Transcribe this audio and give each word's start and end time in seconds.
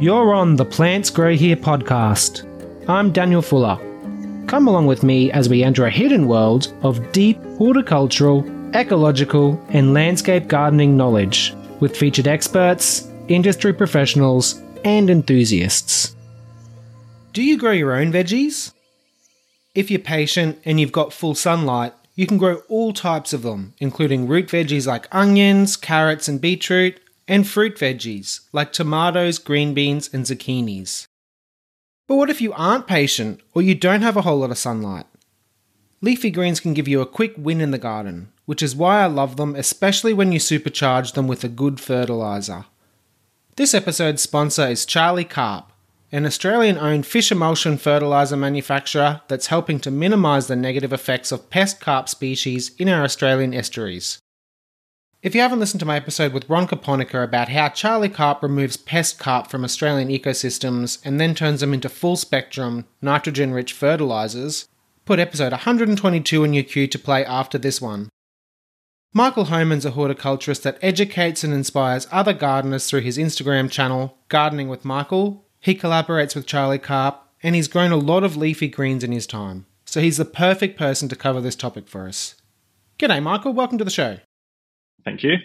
You're 0.00 0.32
on 0.32 0.54
the 0.54 0.64
Plants 0.64 1.10
Grow 1.10 1.34
Here 1.34 1.56
podcast. 1.56 2.46
I'm 2.88 3.10
Daniel 3.10 3.42
Fuller. 3.42 3.76
Come 4.46 4.68
along 4.68 4.86
with 4.86 5.02
me 5.02 5.32
as 5.32 5.48
we 5.48 5.64
enter 5.64 5.86
a 5.86 5.90
hidden 5.90 6.28
world 6.28 6.72
of 6.82 7.10
deep 7.10 7.36
horticultural, 7.56 8.46
ecological, 8.76 9.60
and 9.70 9.94
landscape 9.94 10.46
gardening 10.46 10.96
knowledge 10.96 11.52
with 11.80 11.96
featured 11.96 12.28
experts, 12.28 13.08
industry 13.26 13.72
professionals, 13.72 14.62
and 14.84 15.10
enthusiasts. 15.10 16.14
Do 17.32 17.42
you 17.42 17.58
grow 17.58 17.72
your 17.72 17.94
own 17.94 18.12
veggies? 18.12 18.72
If 19.74 19.90
you're 19.90 19.98
patient 19.98 20.60
and 20.64 20.78
you've 20.78 20.92
got 20.92 21.12
full 21.12 21.34
sunlight, 21.34 21.92
you 22.14 22.28
can 22.28 22.38
grow 22.38 22.62
all 22.68 22.92
types 22.92 23.32
of 23.32 23.42
them, 23.42 23.74
including 23.80 24.28
root 24.28 24.46
veggies 24.46 24.86
like 24.86 25.12
onions, 25.12 25.76
carrots, 25.76 26.28
and 26.28 26.40
beetroot, 26.40 27.00
and 27.28 27.46
fruit 27.46 27.76
veggies 27.76 28.40
like 28.52 28.72
tomatoes, 28.72 29.38
green 29.38 29.74
beans, 29.74 30.08
and 30.12 30.24
zucchinis. 30.24 31.06
But 32.08 32.16
what 32.16 32.30
if 32.30 32.40
you 32.40 32.54
aren't 32.54 32.86
patient 32.86 33.40
or 33.54 33.60
you 33.60 33.74
don't 33.74 34.02
have 34.02 34.16
a 34.16 34.22
whole 34.22 34.38
lot 34.38 34.50
of 34.50 34.58
sunlight? 34.58 35.04
Leafy 36.00 36.30
greens 36.30 36.58
can 36.58 36.74
give 36.74 36.88
you 36.88 37.00
a 37.00 37.06
quick 37.06 37.34
win 37.36 37.60
in 37.60 37.70
the 37.70 37.78
garden, 37.78 38.32
which 38.46 38.62
is 38.62 38.74
why 38.74 39.02
I 39.02 39.06
love 39.06 39.36
them, 39.36 39.54
especially 39.54 40.14
when 40.14 40.32
you 40.32 40.38
supercharge 40.38 41.12
them 41.12 41.28
with 41.28 41.44
a 41.44 41.48
good 41.48 41.80
fertiliser. 41.80 42.64
This 43.56 43.74
episode's 43.74 44.22
sponsor 44.22 44.66
is 44.68 44.86
Charlie 44.86 45.24
Carp, 45.24 45.70
an 46.10 46.24
Australian 46.24 46.78
owned 46.78 47.04
fish 47.04 47.30
emulsion 47.30 47.76
fertiliser 47.76 48.36
manufacturer 48.36 49.20
that's 49.28 49.48
helping 49.48 49.78
to 49.80 49.90
minimise 49.90 50.46
the 50.46 50.56
negative 50.56 50.92
effects 50.92 51.30
of 51.30 51.50
pest 51.50 51.80
carp 51.80 52.08
species 52.08 52.70
in 52.78 52.88
our 52.88 53.04
Australian 53.04 53.52
estuaries. 53.52 54.18
If 55.20 55.34
you 55.34 55.40
haven't 55.40 55.58
listened 55.58 55.80
to 55.80 55.86
my 55.86 55.96
episode 55.96 56.32
with 56.32 56.48
Ron 56.48 56.68
Kaponica 56.68 57.24
about 57.24 57.48
how 57.48 57.70
Charlie 57.70 58.08
Carp 58.08 58.40
removes 58.40 58.76
pest 58.76 59.18
carp 59.18 59.48
from 59.48 59.64
Australian 59.64 60.10
ecosystems 60.10 61.04
and 61.04 61.20
then 61.20 61.34
turns 61.34 61.60
them 61.60 61.74
into 61.74 61.88
full 61.88 62.14
spectrum, 62.14 62.86
nitrogen 63.02 63.52
rich 63.52 63.72
fertilisers, 63.72 64.68
put 65.04 65.18
episode 65.18 65.50
122 65.50 66.44
in 66.44 66.54
your 66.54 66.62
queue 66.62 66.86
to 66.86 66.98
play 67.00 67.24
after 67.24 67.58
this 67.58 67.80
one. 67.80 68.08
Michael 69.12 69.46
Homan's 69.46 69.84
a 69.84 69.90
horticulturist 69.90 70.62
that 70.62 70.78
educates 70.82 71.42
and 71.42 71.52
inspires 71.52 72.06
other 72.12 72.32
gardeners 72.32 72.88
through 72.88 73.00
his 73.00 73.18
Instagram 73.18 73.68
channel, 73.68 74.16
Gardening 74.28 74.68
with 74.68 74.84
Michael. 74.84 75.44
He 75.58 75.74
collaborates 75.74 76.36
with 76.36 76.46
Charlie 76.46 76.78
Carp, 76.78 77.20
and 77.42 77.56
he's 77.56 77.66
grown 77.66 77.90
a 77.90 77.96
lot 77.96 78.22
of 78.22 78.36
leafy 78.36 78.68
greens 78.68 79.02
in 79.02 79.10
his 79.10 79.26
time, 79.26 79.66
so 79.84 80.00
he's 80.00 80.18
the 80.18 80.24
perfect 80.24 80.78
person 80.78 81.08
to 81.08 81.16
cover 81.16 81.40
this 81.40 81.56
topic 81.56 81.88
for 81.88 82.06
us. 82.06 82.36
G'day, 83.00 83.20
Michael. 83.20 83.52
Welcome 83.52 83.78
to 83.78 83.84
the 83.84 83.90
show. 83.90 84.18
Thank 85.04 85.22
you. 85.22 85.36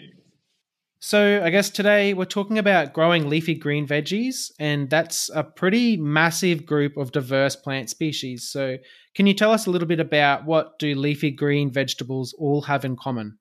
So, 1.06 1.42
I 1.44 1.50
guess 1.50 1.68
today 1.68 2.14
we're 2.14 2.24
talking 2.24 2.58
about 2.58 2.94
growing 2.94 3.28
leafy 3.28 3.54
green 3.54 3.86
veggies, 3.86 4.50
and 4.58 4.88
that's 4.88 5.28
a 5.34 5.44
pretty 5.44 5.98
massive 5.98 6.64
group 6.64 6.96
of 6.96 7.12
diverse 7.12 7.56
plant 7.56 7.90
species. 7.90 8.48
So, 8.50 8.78
can 9.14 9.26
you 9.26 9.34
tell 9.34 9.52
us 9.52 9.66
a 9.66 9.70
little 9.70 9.86
bit 9.86 10.00
about 10.00 10.46
what 10.46 10.78
do 10.78 10.94
leafy 10.94 11.30
green 11.30 11.70
vegetables 11.70 12.34
all 12.38 12.62
have 12.62 12.86
in 12.86 12.96
common? 12.96 13.38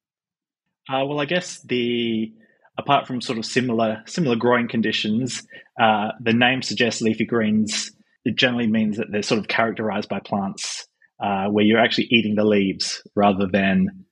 Uh, 0.89 1.05
well, 1.05 1.21
I 1.21 1.25
guess 1.25 1.61
the 1.61 2.33
apart 2.77 3.07
from 3.07 3.21
sort 3.21 3.37
of 3.37 3.45
similar 3.45 4.03
similar 4.07 4.35
growing 4.35 4.67
conditions, 4.67 5.47
uh, 5.79 6.09
the 6.19 6.33
name 6.33 6.61
suggests 6.61 7.01
leafy 7.01 7.25
greens. 7.25 7.91
It 8.25 8.35
generally 8.35 8.67
means 8.67 8.97
that 8.97 9.07
they're 9.09 9.21
sort 9.21 9.39
of 9.39 9.47
characterized 9.47 10.09
by 10.09 10.19
plants 10.19 10.85
uh, 11.23 11.45
where 11.47 11.63
you're 11.63 11.79
actually 11.79 12.07
eating 12.11 12.35
the 12.35 12.43
leaves 12.43 13.01
rather 13.15 13.47
than 13.47 14.05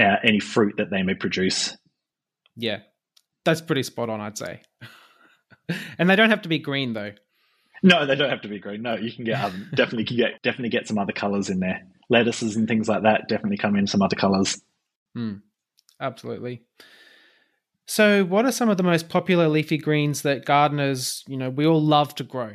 uh, 0.00 0.16
any 0.24 0.40
fruit 0.40 0.76
that 0.78 0.90
they 0.90 1.02
may 1.02 1.14
produce. 1.14 1.76
Yeah, 2.56 2.78
that's 3.44 3.60
pretty 3.60 3.82
spot 3.82 4.08
on, 4.08 4.20
I'd 4.20 4.38
say. 4.38 4.62
and 5.98 6.08
they 6.08 6.16
don't 6.16 6.30
have 6.30 6.42
to 6.42 6.48
be 6.48 6.58
green 6.58 6.94
though. 6.94 7.12
No, 7.82 8.06
they 8.06 8.14
don't 8.14 8.30
have 8.30 8.42
to 8.42 8.48
be 8.48 8.58
green. 8.58 8.82
No, 8.82 8.94
you 8.94 9.12
can 9.12 9.24
get 9.24 9.42
um, 9.42 9.68
definitely 9.74 10.04
can 10.04 10.16
get 10.16 10.42
definitely 10.42 10.70
get 10.70 10.88
some 10.88 10.98
other 10.98 11.12
colors 11.12 11.50
in 11.50 11.60
there. 11.60 11.82
Lettuces 12.08 12.56
and 12.56 12.66
things 12.66 12.88
like 12.88 13.02
that 13.04 13.28
definitely 13.28 13.58
come 13.58 13.76
in 13.76 13.86
some 13.86 14.02
other 14.02 14.16
colors. 14.16 14.60
Hmm. 15.14 15.36
absolutely. 16.00 16.62
So, 17.86 18.24
what 18.24 18.44
are 18.44 18.52
some 18.52 18.68
of 18.68 18.76
the 18.76 18.84
most 18.84 19.08
popular 19.08 19.48
leafy 19.48 19.76
greens 19.76 20.22
that 20.22 20.44
gardeners, 20.44 21.24
you 21.26 21.36
know, 21.36 21.50
we 21.50 21.66
all 21.66 21.82
love 21.82 22.14
to 22.16 22.24
grow? 22.24 22.52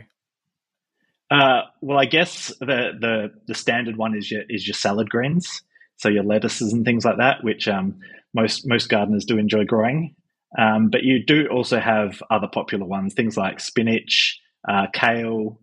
Uh, 1.29 1.63
well, 1.81 1.97
I 1.97 2.05
guess 2.05 2.53
the 2.59 2.91
the 2.99 3.33
the 3.47 3.55
standard 3.55 3.97
one 3.97 4.15
is 4.15 4.31
your 4.31 4.43
is 4.47 4.65
your 4.67 4.73
salad 4.73 5.09
greens 5.09 5.61
so 5.97 6.09
your 6.09 6.23
lettuces 6.23 6.73
and 6.73 6.85
things 6.85 7.05
like 7.05 7.17
that, 7.17 7.43
which 7.43 7.67
um, 7.67 7.99
most 8.33 8.67
most 8.67 8.89
gardeners 8.89 9.25
do 9.25 9.37
enjoy 9.37 9.65
growing. 9.65 10.15
Um, 10.57 10.89
but 10.89 11.03
you 11.03 11.23
do 11.25 11.47
also 11.47 11.79
have 11.79 12.21
other 12.29 12.47
popular 12.47 12.85
ones, 12.85 13.13
things 13.13 13.35
like 13.35 13.59
spinach, 13.59 14.39
uh, 14.67 14.87
kale, 14.93 15.59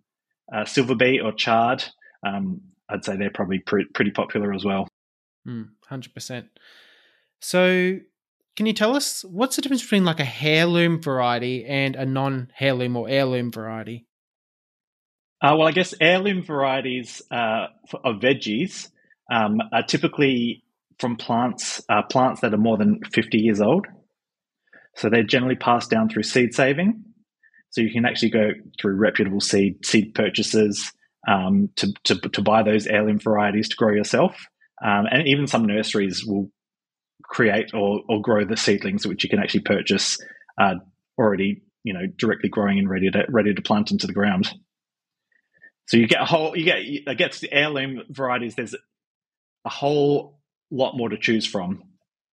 uh, 0.54 0.65
silver 0.65 0.94
beet, 0.94 1.22
or 1.22 1.32
chard. 1.32 1.84
Um, 2.26 2.60
I'd 2.88 3.04
say 3.04 3.16
they're 3.16 3.31
probably 3.31 3.60
pre- 3.60 3.87
pretty 3.94 4.10
popular 4.10 4.53
as 4.53 4.65
well. 4.65 4.88
Hmm, 5.44 5.62
hundred 5.87 6.15
percent. 6.15 6.48
So, 7.41 7.98
can 8.54 8.66
you 8.66 8.72
tell 8.72 8.94
us 8.94 9.25
what's 9.25 9.56
the 9.56 9.62
difference 9.62 9.82
between 9.82 10.04
like 10.04 10.21
a 10.21 10.28
heirloom 10.42 11.00
variety 11.00 11.65
and 11.65 11.97
a 11.97 12.04
non-heirloom 12.04 12.97
or 12.97 13.09
heirloom 13.09 13.50
variety? 13.50 14.06
Uh, 15.41 15.56
well, 15.59 15.66
I 15.66 15.72
guess 15.72 15.94
heirloom 16.00 16.42
varieties 16.42 17.22
uh, 17.31 17.66
of 18.04 18.16
veggies 18.16 18.88
um, 19.32 19.59
are 19.72 19.82
typically 19.82 20.62
from 20.98 21.16
plants 21.16 21.81
uh, 21.88 22.03
plants 22.03 22.43
that 22.43 22.54
are 22.54 22.59
more 22.59 22.76
than 22.76 23.00
50 23.12 23.38
years 23.38 23.60
old. 23.60 23.87
So 24.97 25.09
they're 25.09 25.22
generally 25.22 25.56
passed 25.56 25.91
down 25.91 26.09
through 26.09 26.25
seed 26.25 26.54
saving. 26.54 27.04
So 27.71 27.81
you 27.81 27.91
can 27.91 28.04
actually 28.04 28.31
go 28.31 28.50
through 28.81 28.97
reputable 28.97 29.41
seed 29.41 29.84
seed 29.87 30.15
purchases 30.15 30.92
um, 31.26 31.71
to, 31.76 31.92
to, 32.04 32.16
to 32.16 32.42
buy 32.42 32.62
those 32.62 32.87
heirloom 32.87 33.19
varieties 33.19 33.71
to 33.71 33.76
grow 33.76 33.94
yourself. 33.94 34.37
Um, 34.84 35.06
and 35.10 35.26
even 35.26 35.47
some 35.47 35.65
nurseries 35.65 36.25
will 36.25 36.50
create 37.22 37.72
or, 37.72 38.03
or 38.09 38.21
grow 38.21 38.44
the 38.44 38.56
seedlings 38.56 39.06
which 39.06 39.25
you 39.25 39.31
can 39.31 39.38
actually 39.38 39.60
purchase 39.60 40.19
uh, 40.60 40.75
already 41.19 41.62
you 41.84 41.94
know 41.94 42.06
directly 42.19 42.50
growing 42.50 42.78
and 42.78 42.91
ready 42.91 43.10
to 43.10 43.25
ready 43.28 43.54
to 43.54 43.62
plant 43.62 43.91
into 43.91 44.06
the 44.06 44.12
ground. 44.12 44.53
So 45.87 45.97
you 45.97 46.06
get 46.06 46.21
a 46.21 46.26
whole 46.26 46.56
you 46.56 46.65
get 46.65 47.16
guess 47.16 47.41
the 47.41 47.53
heirloom 47.53 48.03
varieties. 48.10 48.54
There's 48.54 48.75
a 49.64 49.70
whole 49.70 50.40
lot 50.70 50.96
more 50.96 51.08
to 51.08 51.18
choose 51.18 51.46
from 51.46 51.82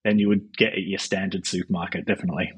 than 0.03 0.19
you 0.19 0.29
would 0.29 0.55
get 0.55 0.73
at 0.73 0.83
your 0.83 0.99
standard 0.99 1.45
supermarket, 1.45 2.05
definitely. 2.05 2.51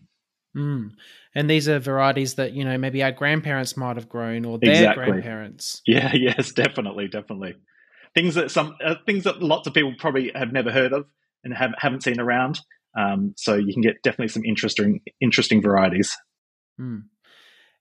Mm. 0.55 0.91
And 1.33 1.49
these 1.49 1.67
are 1.69 1.79
varieties 1.79 2.35
that, 2.35 2.53
you 2.53 2.63
know, 2.63 2.77
maybe 2.77 3.01
our 3.03 3.11
grandparents 3.11 3.77
might 3.77 3.95
have 3.95 4.09
grown 4.09 4.45
or 4.45 4.59
their 4.59 4.71
exactly. 4.71 5.05
grandparents. 5.05 5.81
Yeah, 5.87 6.11
yes, 6.13 6.51
definitely, 6.51 7.07
definitely. 7.07 7.55
Things 8.13 8.35
that 8.35 8.51
some 8.51 8.75
uh, 8.83 8.95
things 9.05 9.23
that 9.23 9.41
lots 9.41 9.67
of 9.67 9.73
people 9.73 9.93
probably 9.97 10.31
have 10.35 10.51
never 10.51 10.71
heard 10.71 10.91
of 10.91 11.05
and 11.43 11.53
have, 11.53 11.71
haven't 11.77 12.03
seen 12.03 12.19
around. 12.19 12.59
Um, 12.97 13.33
so 13.37 13.55
you 13.55 13.71
can 13.73 13.81
get 13.81 14.03
definitely 14.03 14.27
some 14.27 14.43
interesting 14.43 14.99
interesting 15.21 15.61
varieties. 15.61 16.17
Mm. 16.79 17.03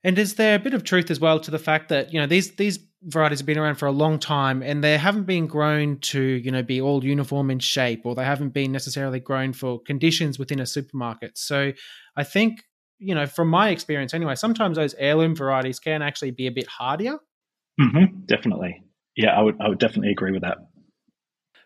And 0.04 0.18
is 0.18 0.36
there 0.36 0.54
a 0.54 0.60
bit 0.60 0.72
of 0.72 0.84
truth 0.84 1.10
as 1.10 1.18
well 1.18 1.40
to 1.40 1.50
the 1.50 1.58
fact 1.58 1.88
that 1.88 2.12
you 2.12 2.20
know 2.20 2.28
these 2.28 2.54
these 2.54 2.78
varieties 3.02 3.40
have 3.40 3.46
been 3.46 3.58
around 3.58 3.76
for 3.76 3.86
a 3.86 3.92
long 3.92 4.18
time 4.18 4.62
and 4.62 4.84
they 4.84 4.98
haven't 4.98 5.24
been 5.24 5.46
grown 5.46 5.98
to 5.98 6.20
you 6.20 6.50
know 6.50 6.62
be 6.62 6.80
all 6.80 7.04
uniform 7.04 7.50
in 7.50 7.58
shape 7.58 8.02
or 8.04 8.14
they 8.14 8.24
haven't 8.24 8.50
been 8.50 8.72
necessarily 8.72 9.20
grown 9.20 9.52
for 9.52 9.80
conditions 9.80 10.38
within 10.38 10.60
a 10.60 10.66
supermarket. 10.66 11.38
So 11.38 11.72
i 12.16 12.24
think 12.24 12.62
you 12.98 13.14
know 13.14 13.26
from 13.26 13.48
my 13.48 13.70
experience 13.70 14.12
anyway 14.12 14.34
sometimes 14.34 14.76
those 14.76 14.94
heirloom 14.94 15.34
varieties 15.34 15.80
can 15.80 16.02
actually 16.02 16.32
be 16.32 16.46
a 16.46 16.52
bit 16.52 16.66
hardier. 16.66 17.18
Mm-hmm, 17.80 18.20
definitely. 18.26 18.82
Yeah 19.16 19.38
i 19.38 19.42
would 19.42 19.56
i 19.60 19.68
would 19.68 19.78
definitely 19.78 20.10
agree 20.10 20.32
with 20.32 20.42
that. 20.42 20.58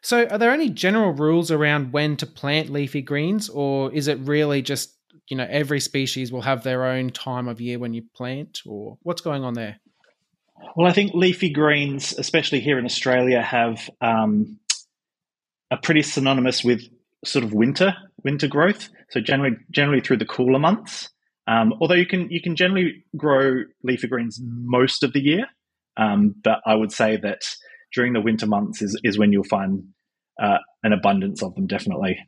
So 0.02 0.26
are 0.26 0.38
there 0.38 0.52
any 0.52 0.68
general 0.68 1.12
rules 1.12 1.50
around 1.50 1.92
when 1.92 2.16
to 2.18 2.26
plant 2.26 2.68
leafy 2.70 3.02
greens 3.02 3.48
or 3.48 3.92
is 3.92 4.06
it 4.06 4.18
really 4.20 4.62
just 4.62 4.96
you 5.28 5.36
know 5.36 5.46
every 5.50 5.80
species 5.80 6.30
will 6.30 6.42
have 6.42 6.62
their 6.62 6.84
own 6.84 7.10
time 7.10 7.48
of 7.48 7.60
year 7.60 7.80
when 7.80 7.92
you 7.92 8.02
plant 8.14 8.60
or 8.66 8.98
what's 9.02 9.22
going 9.22 9.42
on 9.42 9.54
there 9.54 9.80
well, 10.76 10.86
I 10.86 10.92
think 10.92 11.14
leafy 11.14 11.50
greens, 11.50 12.14
especially 12.18 12.60
here 12.60 12.78
in 12.78 12.84
Australia, 12.84 13.42
have 13.42 13.88
um, 14.00 14.58
are 15.70 15.80
pretty 15.82 16.02
synonymous 16.02 16.64
with 16.64 16.82
sort 17.24 17.44
of 17.44 17.52
winter 17.52 17.94
winter 18.22 18.48
growth. 18.48 18.88
So 19.10 19.20
generally, 19.20 19.56
generally 19.70 20.00
through 20.00 20.18
the 20.18 20.26
cooler 20.26 20.58
months. 20.58 21.10
Um, 21.46 21.74
although 21.80 21.94
you 21.94 22.06
can 22.06 22.30
you 22.30 22.40
can 22.40 22.56
generally 22.56 23.04
grow 23.16 23.64
leafy 23.82 24.08
greens 24.08 24.40
most 24.42 25.02
of 25.02 25.12
the 25.12 25.20
year, 25.20 25.46
um, 25.96 26.34
but 26.42 26.60
I 26.66 26.74
would 26.74 26.90
say 26.90 27.16
that 27.18 27.42
during 27.94 28.14
the 28.14 28.20
winter 28.20 28.46
months 28.46 28.80
is 28.80 28.98
is 29.04 29.18
when 29.18 29.32
you'll 29.32 29.44
find 29.44 29.84
uh, 30.42 30.58
an 30.82 30.92
abundance 30.92 31.42
of 31.42 31.54
them. 31.54 31.66
Definitely. 31.66 32.18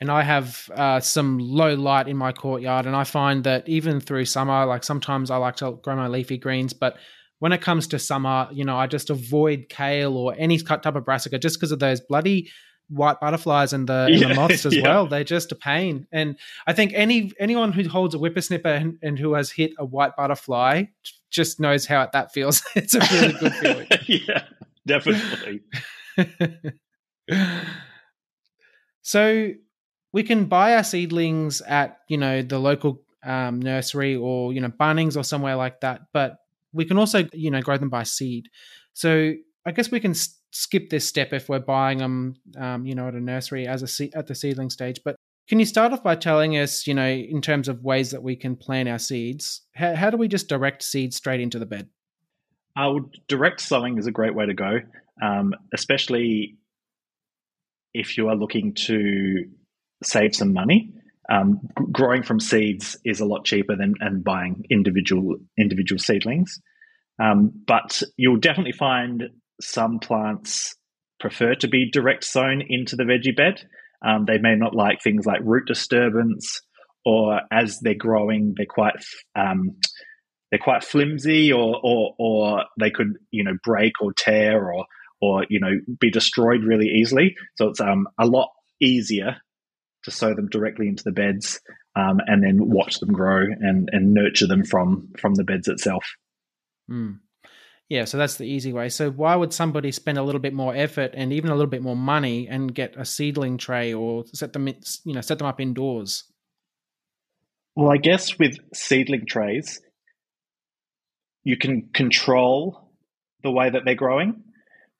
And 0.00 0.10
I 0.10 0.22
have 0.22 0.70
uh, 0.74 1.00
some 1.00 1.38
low 1.38 1.74
light 1.74 2.08
in 2.08 2.16
my 2.16 2.32
courtyard, 2.32 2.86
and 2.86 2.96
I 2.96 3.04
find 3.04 3.44
that 3.44 3.68
even 3.68 4.00
through 4.00 4.24
summer, 4.24 4.64
like 4.64 4.82
sometimes 4.82 5.30
I 5.30 5.36
like 5.36 5.56
to 5.56 5.72
grow 5.82 5.94
my 5.94 6.08
leafy 6.08 6.38
greens, 6.38 6.72
but 6.72 6.96
when 7.40 7.52
it 7.52 7.60
comes 7.60 7.88
to 7.88 7.98
summer, 7.98 8.48
you 8.52 8.64
know, 8.64 8.76
I 8.76 8.86
just 8.86 9.10
avoid 9.10 9.66
kale 9.68 10.16
or 10.16 10.34
any 10.38 10.60
cut 10.60 10.82
type 10.82 10.94
of 10.94 11.04
brassica 11.04 11.38
just 11.38 11.58
because 11.58 11.72
of 11.72 11.78
those 11.78 12.00
bloody 12.00 12.50
white 12.90 13.18
butterflies 13.18 13.72
and 13.72 13.88
the, 13.88 14.06
and 14.10 14.14
Yeah, 14.20 14.28
the 14.28 14.34
moths 14.34 14.66
as 14.66 14.76
yeah. 14.76 14.82
well. 14.82 15.06
They're 15.06 15.24
just 15.24 15.50
a 15.50 15.54
pain. 15.54 16.06
And 16.12 16.36
I 16.66 16.74
think 16.74 16.92
any 16.94 17.32
anyone 17.40 17.72
who 17.72 17.88
holds 17.88 18.14
a 18.14 18.18
whippersnipper 18.18 18.66
and, 18.66 18.98
and 19.02 19.18
who 19.18 19.34
has 19.34 19.50
hit 19.50 19.72
a 19.78 19.84
white 19.84 20.16
butterfly 20.16 20.84
just 21.30 21.60
knows 21.60 21.86
how 21.86 22.08
that 22.12 22.32
feels. 22.32 22.62
it's 22.76 22.94
a 22.94 23.00
really 23.00 23.32
good 23.34 23.54
feeling. 23.54 23.86
yeah, 24.06 24.44
definitely. 24.86 25.62
so 29.00 29.50
we 30.12 30.22
can 30.24 30.44
buy 30.44 30.76
our 30.76 30.84
seedlings 30.84 31.62
at 31.62 31.98
you 32.08 32.18
know 32.18 32.42
the 32.42 32.58
local 32.58 33.02
um, 33.24 33.60
nursery 33.60 34.16
or 34.16 34.52
you 34.52 34.60
know 34.60 34.68
Bunnings 34.68 35.16
or 35.16 35.24
somewhere 35.24 35.56
like 35.56 35.80
that, 35.80 36.02
but 36.12 36.36
we 36.72 36.84
can 36.84 36.98
also 36.98 37.26
you 37.32 37.50
know 37.50 37.60
grow 37.60 37.76
them 37.76 37.90
by 37.90 38.02
seed. 38.02 38.48
So 38.92 39.32
I 39.66 39.72
guess 39.72 39.90
we 39.90 40.00
can 40.00 40.12
s- 40.12 40.38
skip 40.52 40.90
this 40.90 41.06
step 41.06 41.32
if 41.32 41.48
we're 41.48 41.60
buying 41.60 41.98
them, 41.98 42.34
um, 42.58 42.86
you 42.86 42.94
know, 42.94 43.08
at 43.08 43.14
a 43.14 43.20
nursery 43.20 43.66
as 43.66 43.82
a 43.82 43.86
se- 43.86 44.12
at 44.14 44.26
the 44.26 44.34
seedling 44.34 44.70
stage. 44.70 45.00
But 45.04 45.16
can 45.48 45.58
you 45.58 45.66
start 45.66 45.92
off 45.92 46.02
by 46.02 46.14
telling 46.14 46.56
us, 46.56 46.86
you 46.86 46.94
know, 46.94 47.08
in 47.08 47.40
terms 47.42 47.68
of 47.68 47.82
ways 47.82 48.10
that 48.12 48.22
we 48.22 48.36
can 48.36 48.56
plant 48.56 48.88
our 48.88 48.98
seeds? 48.98 49.62
How, 49.74 49.94
how 49.94 50.10
do 50.10 50.16
we 50.16 50.28
just 50.28 50.48
direct 50.48 50.82
seeds 50.82 51.16
straight 51.16 51.40
into 51.40 51.58
the 51.58 51.66
bed? 51.66 51.88
I 52.76 52.86
would 52.86 53.18
direct 53.28 53.60
sowing 53.60 53.98
is 53.98 54.06
a 54.06 54.12
great 54.12 54.34
way 54.34 54.46
to 54.46 54.54
go, 54.54 54.78
um, 55.20 55.54
especially 55.74 56.56
if 57.92 58.16
you 58.16 58.28
are 58.28 58.36
looking 58.36 58.74
to 58.74 59.46
save 60.02 60.34
some 60.36 60.52
money. 60.52 60.94
Um, 61.30 61.60
growing 61.92 62.24
from 62.24 62.40
seeds 62.40 62.96
is 63.04 63.20
a 63.20 63.24
lot 63.24 63.44
cheaper 63.44 63.76
than 63.76 63.94
and 64.00 64.24
buying 64.24 64.64
individual 64.68 65.36
individual 65.56 66.00
seedlings. 66.00 66.60
Um, 67.22 67.52
but 67.66 68.02
you'll 68.16 68.40
definitely 68.40 68.72
find 68.72 69.24
some 69.60 70.00
plants 70.00 70.74
prefer 71.20 71.54
to 71.54 71.68
be 71.68 71.90
direct 71.90 72.24
sown 72.24 72.62
into 72.68 72.96
the 72.96 73.04
veggie 73.04 73.36
bed. 73.36 73.62
Um, 74.04 74.24
they 74.24 74.38
may 74.38 74.56
not 74.56 74.74
like 74.74 75.02
things 75.02 75.26
like 75.26 75.40
root 75.44 75.66
disturbance, 75.66 76.60
or 77.04 77.42
as 77.52 77.78
they're 77.80 77.94
growing, 77.94 78.54
they're 78.56 78.66
quite 78.66 78.94
um, 79.36 79.76
they're 80.50 80.58
quite 80.58 80.82
flimsy, 80.82 81.52
or 81.52 81.78
or 81.82 82.14
or 82.18 82.64
they 82.80 82.90
could 82.90 83.14
you 83.30 83.44
know 83.44 83.56
break 83.62 83.92
or 84.00 84.12
tear 84.14 84.72
or 84.72 84.86
or 85.20 85.44
you 85.50 85.60
know 85.60 85.72
be 86.00 86.10
destroyed 86.10 86.64
really 86.64 86.88
easily. 86.88 87.36
So 87.56 87.68
it's 87.68 87.80
um, 87.80 88.08
a 88.18 88.26
lot 88.26 88.48
easier 88.80 89.36
to 90.04 90.10
sow 90.10 90.34
them 90.34 90.48
directly 90.48 90.88
into 90.88 91.04
the 91.04 91.12
beds 91.12 91.60
um, 91.96 92.20
and 92.26 92.42
then 92.42 92.70
watch 92.70 93.00
them 93.00 93.12
grow 93.12 93.42
and 93.42 93.88
and 93.92 94.14
nurture 94.14 94.46
them 94.46 94.64
from 94.64 95.08
from 95.18 95.34
the 95.34 95.44
beds 95.44 95.68
itself. 95.68 96.04
Hmm. 96.88 97.12
Yeah, 97.88 98.04
so 98.04 98.18
that's 98.18 98.36
the 98.36 98.44
easy 98.44 98.72
way. 98.72 98.88
So 98.88 99.10
why 99.10 99.34
would 99.34 99.52
somebody 99.52 99.90
spend 99.90 100.16
a 100.16 100.22
little 100.22 100.40
bit 100.40 100.54
more 100.54 100.74
effort 100.74 101.10
and 101.14 101.32
even 101.32 101.50
a 101.50 101.54
little 101.54 101.70
bit 101.70 101.82
more 101.82 101.96
money 101.96 102.46
and 102.48 102.72
get 102.72 102.94
a 102.96 103.04
seedling 103.04 103.58
tray 103.58 103.92
or 103.92 104.24
set 104.32 104.52
them, 104.52 104.68
in, 104.68 104.76
you 105.04 105.12
know, 105.12 105.20
set 105.20 105.38
them 105.38 105.48
up 105.48 105.60
indoors? 105.60 106.22
Well, 107.74 107.90
I 107.90 107.96
guess 107.96 108.38
with 108.38 108.58
seedling 108.72 109.26
trays, 109.26 109.80
you 111.42 111.56
can 111.56 111.90
control 111.92 112.92
the 113.42 113.50
way 113.50 113.70
that 113.70 113.82
they're 113.84 113.96
growing. 113.96 114.44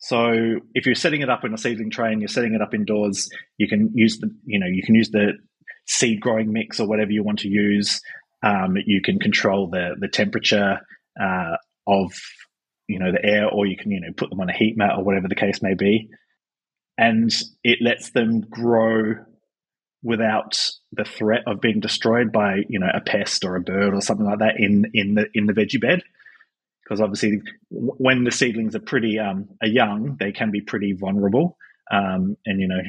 So 0.01 0.33
if 0.75 0.87
you're 0.87 0.95
setting 0.95 1.21
it 1.21 1.29
up 1.29 1.45
in 1.45 1.53
a 1.53 1.59
seedling 1.59 1.91
tray 1.91 2.11
and 2.11 2.21
you're 2.21 2.29
setting 2.29 2.55
it 2.55 2.63
up 2.63 2.75
indoors, 2.75 3.29
you 3.59 3.69
can 3.69 3.91
use 3.95 4.19
the 4.19 4.35
you 4.45 4.59
know 4.59 4.67
you 4.67 4.83
can 4.83 4.95
use 4.95 5.11
the 5.11 5.35
seed 5.87 6.21
growing 6.21 6.53
mix 6.53 6.81
or 6.81 6.89
whatever 6.89 7.11
you 7.11 7.23
want 7.23 7.41
to 7.41 7.49
use. 7.49 8.01
Um, 8.43 8.77
you 8.87 9.03
can 9.03 9.19
control 9.19 9.69
the 9.69 9.97
the 10.01 10.09
temperature 10.09 10.81
uh, 11.21 11.57
of 11.87 12.13
you 12.89 12.99
know 12.99 13.13
the 13.13 13.25
air, 13.25 13.49
or 13.49 13.67
you 13.67 13.77
can 13.77 13.91
you 13.91 14.01
know 14.01 14.13
put 14.17 14.31
them 14.31 14.41
on 14.41 14.49
a 14.49 14.57
heat 14.57 14.77
mat 14.77 14.97
or 14.97 15.05
whatever 15.05 15.29
the 15.29 15.35
case 15.35 15.61
may 15.63 15.75
be, 15.75 16.09
and 16.97 17.31
it 17.63 17.79
lets 17.83 18.11
them 18.11 18.41
grow 18.41 19.17
without 20.03 20.71
the 20.93 21.05
threat 21.05 21.43
of 21.47 21.61
being 21.61 21.81
destroyed 21.81 22.33
by 22.33 22.61
you 22.71 22.79
know 22.79 22.89
a 22.93 23.03
pest 23.03 23.45
or 23.45 23.55
a 23.55 23.61
bird 23.61 23.93
or 23.93 24.01
something 24.01 24.25
like 24.25 24.39
that 24.39 24.55
in 24.57 24.91
in 24.95 25.15
the 25.15 25.27
in 25.35 25.45
the 25.45 25.53
veggie 25.53 25.81
bed 25.81 26.03
because 26.91 27.01
obviously 27.01 27.41
when 27.71 28.25
the 28.25 28.33
seedlings 28.33 28.75
are 28.75 28.81
pretty 28.81 29.17
um, 29.19 29.49
are 29.63 29.69
young 29.69 30.17
they 30.19 30.33
can 30.33 30.51
be 30.51 30.61
pretty 30.61 30.93
vulnerable 30.93 31.57
um, 31.93 32.37
and 32.45 32.61
you 32.61 32.67
know 32.67 32.81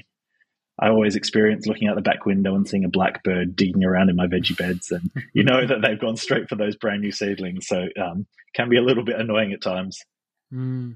I 0.80 0.90
always 0.90 1.16
experience 1.16 1.68
looking 1.68 1.88
out 1.88 1.96
the 1.96 2.02
back 2.02 2.26
window 2.26 2.56
and 2.56 2.68
seeing 2.68 2.86
a 2.86 2.90
blackbird 2.90 3.56
digging 3.56 3.84
around 3.84 4.10
in 4.10 4.16
my 4.16 4.26
veggie 4.26 4.58
beds, 4.58 4.90
and 4.90 5.12
you 5.34 5.44
know 5.44 5.68
that 5.68 5.82
they've 5.84 6.00
gone 6.00 6.18
straight 6.18 6.50
for 6.50 6.56
those 6.56 6.76
brand 6.76 7.02
new 7.02 7.12
seedlings. 7.12 7.68
So 7.68 7.88
um, 8.02 8.26
can 8.56 8.68
be 8.68 8.78
a 8.78 8.82
little 8.82 9.04
bit 9.04 9.20
annoying 9.20 9.54
at 9.54 9.62
times. 9.62 10.00
Mm. 10.52 10.96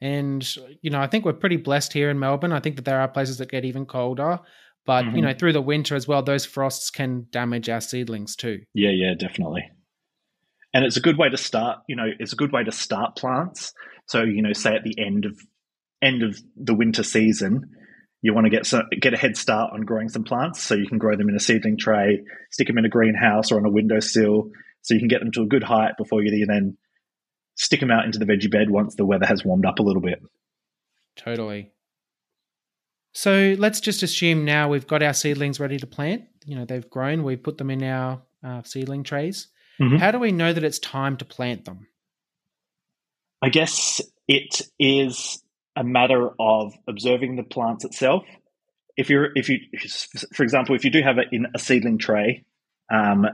And 0.00 0.56
you 0.82 0.90
know, 0.90 1.00
I 1.00 1.08
think 1.08 1.24
we're 1.24 1.32
pretty 1.32 1.56
blessed 1.56 1.92
here 1.94 2.10
in 2.10 2.20
Melbourne. 2.20 2.52
I 2.52 2.60
think 2.60 2.76
that 2.76 2.84
there 2.84 3.00
are 3.00 3.08
places 3.08 3.38
that 3.38 3.50
get 3.50 3.64
even 3.64 3.86
colder, 3.86 4.38
but 4.86 5.04
you 5.06 5.10
Mhm. 5.10 5.22
know, 5.22 5.32
through 5.32 5.54
the 5.54 5.62
winter 5.62 5.96
as 5.96 6.06
well, 6.06 6.22
those 6.22 6.46
frosts 6.46 6.88
can 6.88 7.26
damage 7.30 7.68
our 7.68 7.80
seedlings 7.80 8.36
too. 8.36 8.60
Yeah, 8.74 8.90
yeah, 8.90 9.14
definitely. 9.14 9.68
And 10.74 10.84
it's 10.84 10.96
a 10.96 11.00
good 11.00 11.18
way 11.18 11.28
to 11.28 11.36
start. 11.36 11.78
You 11.88 11.96
know, 11.96 12.06
it's 12.18 12.32
a 12.32 12.36
good 12.36 12.52
way 12.52 12.64
to 12.64 12.72
start 12.72 13.16
plants. 13.16 13.72
So 14.06 14.22
you 14.22 14.42
know, 14.42 14.52
say 14.52 14.74
at 14.74 14.84
the 14.84 14.94
end 14.98 15.24
of 15.24 15.38
end 16.02 16.22
of 16.22 16.38
the 16.56 16.74
winter 16.74 17.02
season, 17.02 17.70
you 18.22 18.34
want 18.34 18.46
to 18.46 18.50
get 18.50 18.66
some, 18.66 18.82
get 19.00 19.14
a 19.14 19.16
head 19.16 19.36
start 19.36 19.72
on 19.72 19.82
growing 19.82 20.08
some 20.08 20.24
plants. 20.24 20.62
So 20.62 20.74
you 20.74 20.86
can 20.86 20.98
grow 20.98 21.16
them 21.16 21.28
in 21.28 21.36
a 21.36 21.40
seedling 21.40 21.78
tray, 21.78 22.22
stick 22.50 22.66
them 22.66 22.78
in 22.78 22.84
a 22.84 22.88
greenhouse 22.88 23.50
or 23.50 23.58
on 23.58 23.64
a 23.64 23.70
windowsill, 23.70 24.50
so 24.82 24.94
you 24.94 25.00
can 25.00 25.08
get 25.08 25.20
them 25.20 25.32
to 25.32 25.42
a 25.42 25.46
good 25.46 25.62
height 25.62 25.92
before 25.98 26.22
you 26.22 26.46
then 26.46 26.76
stick 27.56 27.80
them 27.80 27.90
out 27.90 28.04
into 28.04 28.18
the 28.18 28.24
veggie 28.24 28.50
bed 28.50 28.70
once 28.70 28.94
the 28.94 29.04
weather 29.04 29.26
has 29.26 29.44
warmed 29.44 29.66
up 29.66 29.80
a 29.80 29.82
little 29.82 30.00
bit. 30.00 30.22
Totally. 31.16 31.72
So 33.12 33.56
let's 33.58 33.80
just 33.80 34.02
assume 34.02 34.44
now 34.44 34.68
we've 34.68 34.86
got 34.86 35.02
our 35.02 35.12
seedlings 35.12 35.58
ready 35.58 35.76
to 35.78 35.86
plant. 35.86 36.22
You 36.46 36.54
know, 36.54 36.64
they've 36.64 36.88
grown. 36.88 37.24
We 37.24 37.36
put 37.36 37.58
them 37.58 37.70
in 37.70 37.82
our 37.82 38.22
uh, 38.44 38.62
seedling 38.62 39.02
trays. 39.02 39.48
Mhm. 39.80 39.98
How 39.98 40.10
do 40.10 40.18
we 40.18 40.32
know 40.32 40.52
that 40.52 40.64
it's 40.64 40.78
time 40.78 41.16
to 41.18 41.24
plant 41.24 41.64
them? 41.64 41.86
I 43.40 43.48
guess 43.48 44.00
it 44.26 44.62
is 44.78 45.42
a 45.76 45.84
matter 45.84 46.30
of 46.40 46.74
observing 46.88 47.36
the 47.36 47.44
plants 47.44 47.84
itself. 47.84 48.24
If 48.96 49.10
you're, 49.10 49.28
if 49.36 49.48
you, 49.48 49.58
for 50.34 50.42
example, 50.42 50.74
if 50.74 50.84
you 50.84 50.90
do 50.90 51.02
have 51.02 51.18
it 51.18 51.28
in 51.30 51.46
a 51.54 51.58
seedling 51.58 51.98
tray, 51.98 52.44
um, 52.92 53.26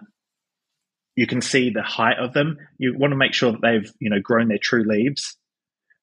you 1.16 1.26
can 1.26 1.40
see 1.40 1.70
the 1.70 1.82
height 1.82 2.18
of 2.18 2.34
them. 2.34 2.58
You 2.76 2.98
want 2.98 3.12
to 3.12 3.16
make 3.16 3.32
sure 3.32 3.52
that 3.52 3.62
they've, 3.62 3.90
you 3.98 4.10
know, 4.10 4.20
grown 4.20 4.48
their 4.48 4.58
true 4.58 4.84
leaves, 4.86 5.38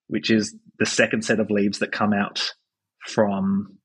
which 0.07 0.31
is 0.31 0.55
the 0.79 0.85
second 0.85 1.23
set 1.23 1.39
of 1.39 1.51
leaves 1.51 1.79
that 1.79 1.91
come 1.91 2.13
out 2.13 2.53
from 3.05 3.77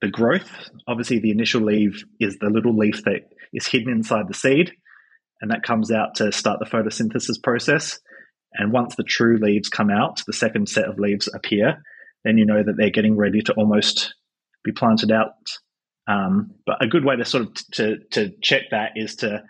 the 0.00 0.08
growth. 0.08 0.70
Obviously, 0.86 1.18
the 1.18 1.32
initial 1.32 1.62
leaf 1.62 2.04
is 2.20 2.36
the 2.38 2.50
little 2.50 2.76
leaf 2.76 3.02
that 3.04 3.22
is 3.52 3.66
hidden 3.66 3.90
inside 3.92 4.28
the 4.28 4.34
seed, 4.34 4.72
and 5.40 5.50
that 5.50 5.62
comes 5.62 5.90
out 5.90 6.16
to 6.16 6.32
start 6.32 6.58
the 6.58 6.66
photosynthesis 6.66 7.42
process. 7.42 7.98
And 8.54 8.72
once 8.72 8.96
the 8.96 9.04
true 9.04 9.38
leaves 9.40 9.68
come 9.68 9.90
out, 9.90 10.22
the 10.26 10.32
second 10.32 10.68
set 10.68 10.86
of 10.86 10.98
leaves 10.98 11.28
appear, 11.32 11.82
then 12.24 12.38
you 12.38 12.46
know 12.46 12.62
that 12.62 12.76
they're 12.76 12.90
getting 12.90 13.16
ready 13.16 13.40
to 13.42 13.52
almost 13.54 14.14
be 14.64 14.72
planted 14.72 15.12
out. 15.12 15.34
Um, 16.08 16.54
but 16.66 16.82
a 16.82 16.88
good 16.88 17.04
way 17.04 17.16
to 17.16 17.24
sort 17.24 17.44
of 17.44 17.54
t- 17.54 17.64
to 17.72 17.98
to 18.12 18.32
check 18.42 18.62
that 18.70 18.92
is 18.96 19.16
to 19.16 19.42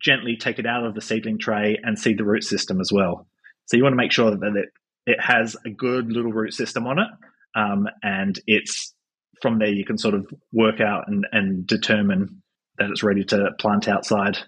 gently 0.00 0.36
take 0.36 0.58
it 0.58 0.66
out 0.66 0.84
of 0.84 0.94
the 0.94 1.00
seedling 1.00 1.38
tray 1.38 1.78
and 1.82 1.98
see 1.98 2.12
the 2.12 2.24
root 2.24 2.44
system 2.44 2.80
as 2.80 2.92
well. 2.92 3.26
So 3.64 3.76
you 3.76 3.82
want 3.82 3.94
to 3.94 3.96
make 3.96 4.12
sure 4.12 4.30
that 4.30 4.56
it 4.56 4.68
it 5.06 5.20
has 5.20 5.56
a 5.64 5.70
good 5.70 6.12
little 6.12 6.32
root 6.32 6.52
system 6.52 6.86
on 6.86 6.98
it, 6.98 7.08
um, 7.54 7.88
and 8.02 8.38
it's 8.46 8.94
from 9.40 9.58
there 9.58 9.68
you 9.68 9.84
can 9.84 9.98
sort 9.98 10.14
of 10.14 10.26
work 10.52 10.80
out 10.80 11.04
and, 11.08 11.26
and 11.32 11.66
determine 11.66 12.42
that 12.78 12.90
it's 12.90 13.02
ready 13.02 13.24
to 13.24 13.50
plant 13.58 13.88
outside 13.88 14.38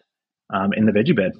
um, 0.52 0.72
in 0.72 0.86
the 0.86 0.92
veggie 0.92 1.16
bed. 1.16 1.32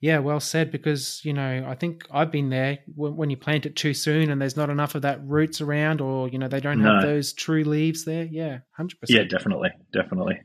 Yeah, 0.00 0.18
well 0.18 0.40
said. 0.40 0.72
Because 0.72 1.20
you 1.24 1.32
know, 1.32 1.64
I 1.66 1.74
think 1.74 2.06
I've 2.10 2.32
been 2.32 2.50
there 2.50 2.80
when, 2.94 3.16
when 3.16 3.30
you 3.30 3.36
plant 3.36 3.66
it 3.66 3.76
too 3.76 3.94
soon 3.94 4.30
and 4.30 4.40
there's 4.40 4.56
not 4.56 4.70
enough 4.70 4.94
of 4.94 5.02
that 5.02 5.24
roots 5.24 5.60
around, 5.60 6.00
or 6.00 6.28
you 6.28 6.38
know, 6.38 6.48
they 6.48 6.60
don't 6.60 6.80
have 6.80 7.02
those 7.02 7.32
true 7.32 7.64
leaves 7.64 8.04
there. 8.04 8.24
Yeah, 8.24 8.58
hundred 8.76 9.00
percent. 9.00 9.18
Yeah, 9.18 9.38
definitely, 9.38 9.70
definitely. 9.92 10.40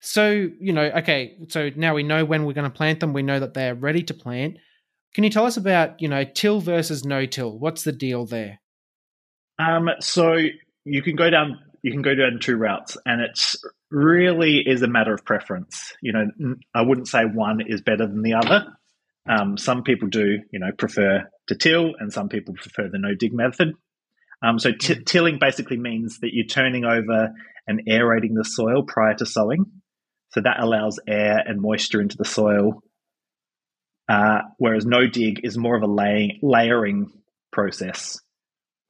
So 0.00 0.50
you 0.60 0.72
know, 0.72 0.84
okay, 0.84 1.36
so 1.48 1.70
now 1.76 1.94
we 1.94 2.02
know 2.02 2.24
when 2.24 2.44
we're 2.44 2.52
going 2.52 2.70
to 2.70 2.76
plant 2.76 3.00
them. 3.00 3.12
We 3.12 3.22
know 3.22 3.40
that 3.40 3.54
they're 3.54 3.74
ready 3.74 4.02
to 4.04 4.14
plant. 4.14 4.58
Can 5.14 5.24
you 5.24 5.30
tell 5.30 5.46
us 5.46 5.56
about 5.56 6.00
you 6.02 6.08
know 6.08 6.24
till 6.24 6.60
versus 6.60 7.04
no 7.04 7.24
till? 7.24 7.58
What's 7.58 7.84
the 7.84 7.92
deal 7.92 8.26
there? 8.26 8.60
Um, 9.58 9.88
so 10.00 10.36
you 10.84 11.02
can 11.02 11.16
go 11.16 11.30
down 11.30 11.58
you 11.82 11.92
can 11.92 12.02
go 12.02 12.14
down 12.14 12.38
two 12.40 12.56
routes, 12.56 12.96
and 13.06 13.20
it's 13.20 13.56
really 13.90 14.58
is 14.58 14.82
a 14.82 14.88
matter 14.88 15.14
of 15.14 15.24
preference. 15.24 15.94
You 16.02 16.12
know, 16.12 16.54
I 16.74 16.82
wouldn't 16.82 17.08
say 17.08 17.22
one 17.24 17.60
is 17.66 17.82
better 17.82 18.06
than 18.06 18.22
the 18.22 18.34
other. 18.34 18.66
Um, 19.28 19.56
some 19.58 19.82
people 19.82 20.08
do, 20.08 20.38
you 20.52 20.58
know, 20.58 20.70
prefer 20.76 21.28
to 21.48 21.54
till, 21.54 21.94
and 21.98 22.12
some 22.12 22.28
people 22.28 22.54
prefer 22.54 22.88
the 22.88 22.98
no 22.98 23.14
dig 23.14 23.32
method. 23.32 23.74
Um, 24.42 24.58
so 24.58 24.70
t- 24.72 25.02
tilling 25.04 25.38
basically 25.40 25.78
means 25.78 26.20
that 26.20 26.30
you're 26.32 26.46
turning 26.46 26.84
over 26.84 27.30
and 27.66 27.82
aerating 27.88 28.34
the 28.34 28.44
soil 28.44 28.84
prior 28.86 29.14
to 29.14 29.26
sowing. 29.26 29.66
So 30.30 30.40
that 30.42 30.60
allows 30.60 31.00
air 31.08 31.38
and 31.38 31.60
moisture 31.60 32.00
into 32.00 32.16
the 32.16 32.24
soil. 32.24 32.82
Uh, 34.08 34.42
whereas 34.58 34.86
no 34.86 35.06
dig 35.06 35.44
is 35.44 35.58
more 35.58 35.76
of 35.76 35.82
a 35.82 36.28
layering 36.42 37.10
process. 37.50 38.20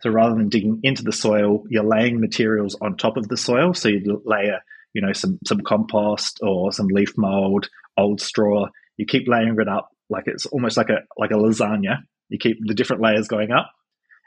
So 0.02 0.10
rather 0.10 0.34
than 0.34 0.50
digging 0.50 0.80
into 0.82 1.04
the 1.04 1.12
soil, 1.12 1.62
you're 1.70 1.84
laying 1.84 2.20
materials 2.20 2.76
on 2.80 2.96
top 2.96 3.16
of 3.16 3.28
the 3.28 3.36
soil. 3.36 3.72
So 3.72 3.88
you 3.88 4.22
layer, 4.26 4.60
you 4.96 5.02
know, 5.02 5.12
some 5.12 5.38
some 5.44 5.60
compost 5.60 6.40
or 6.42 6.72
some 6.72 6.86
leaf 6.86 7.12
mold, 7.18 7.68
old 7.98 8.18
straw. 8.18 8.66
You 8.96 9.04
keep 9.04 9.28
layering 9.28 9.58
it 9.60 9.68
up 9.68 9.90
like 10.08 10.24
it's 10.24 10.46
almost 10.46 10.78
like 10.78 10.88
a 10.88 11.00
like 11.18 11.32
a 11.32 11.34
lasagna. 11.34 11.98
You 12.30 12.38
keep 12.38 12.56
the 12.64 12.72
different 12.72 13.02
layers 13.02 13.28
going 13.28 13.52
up, 13.52 13.70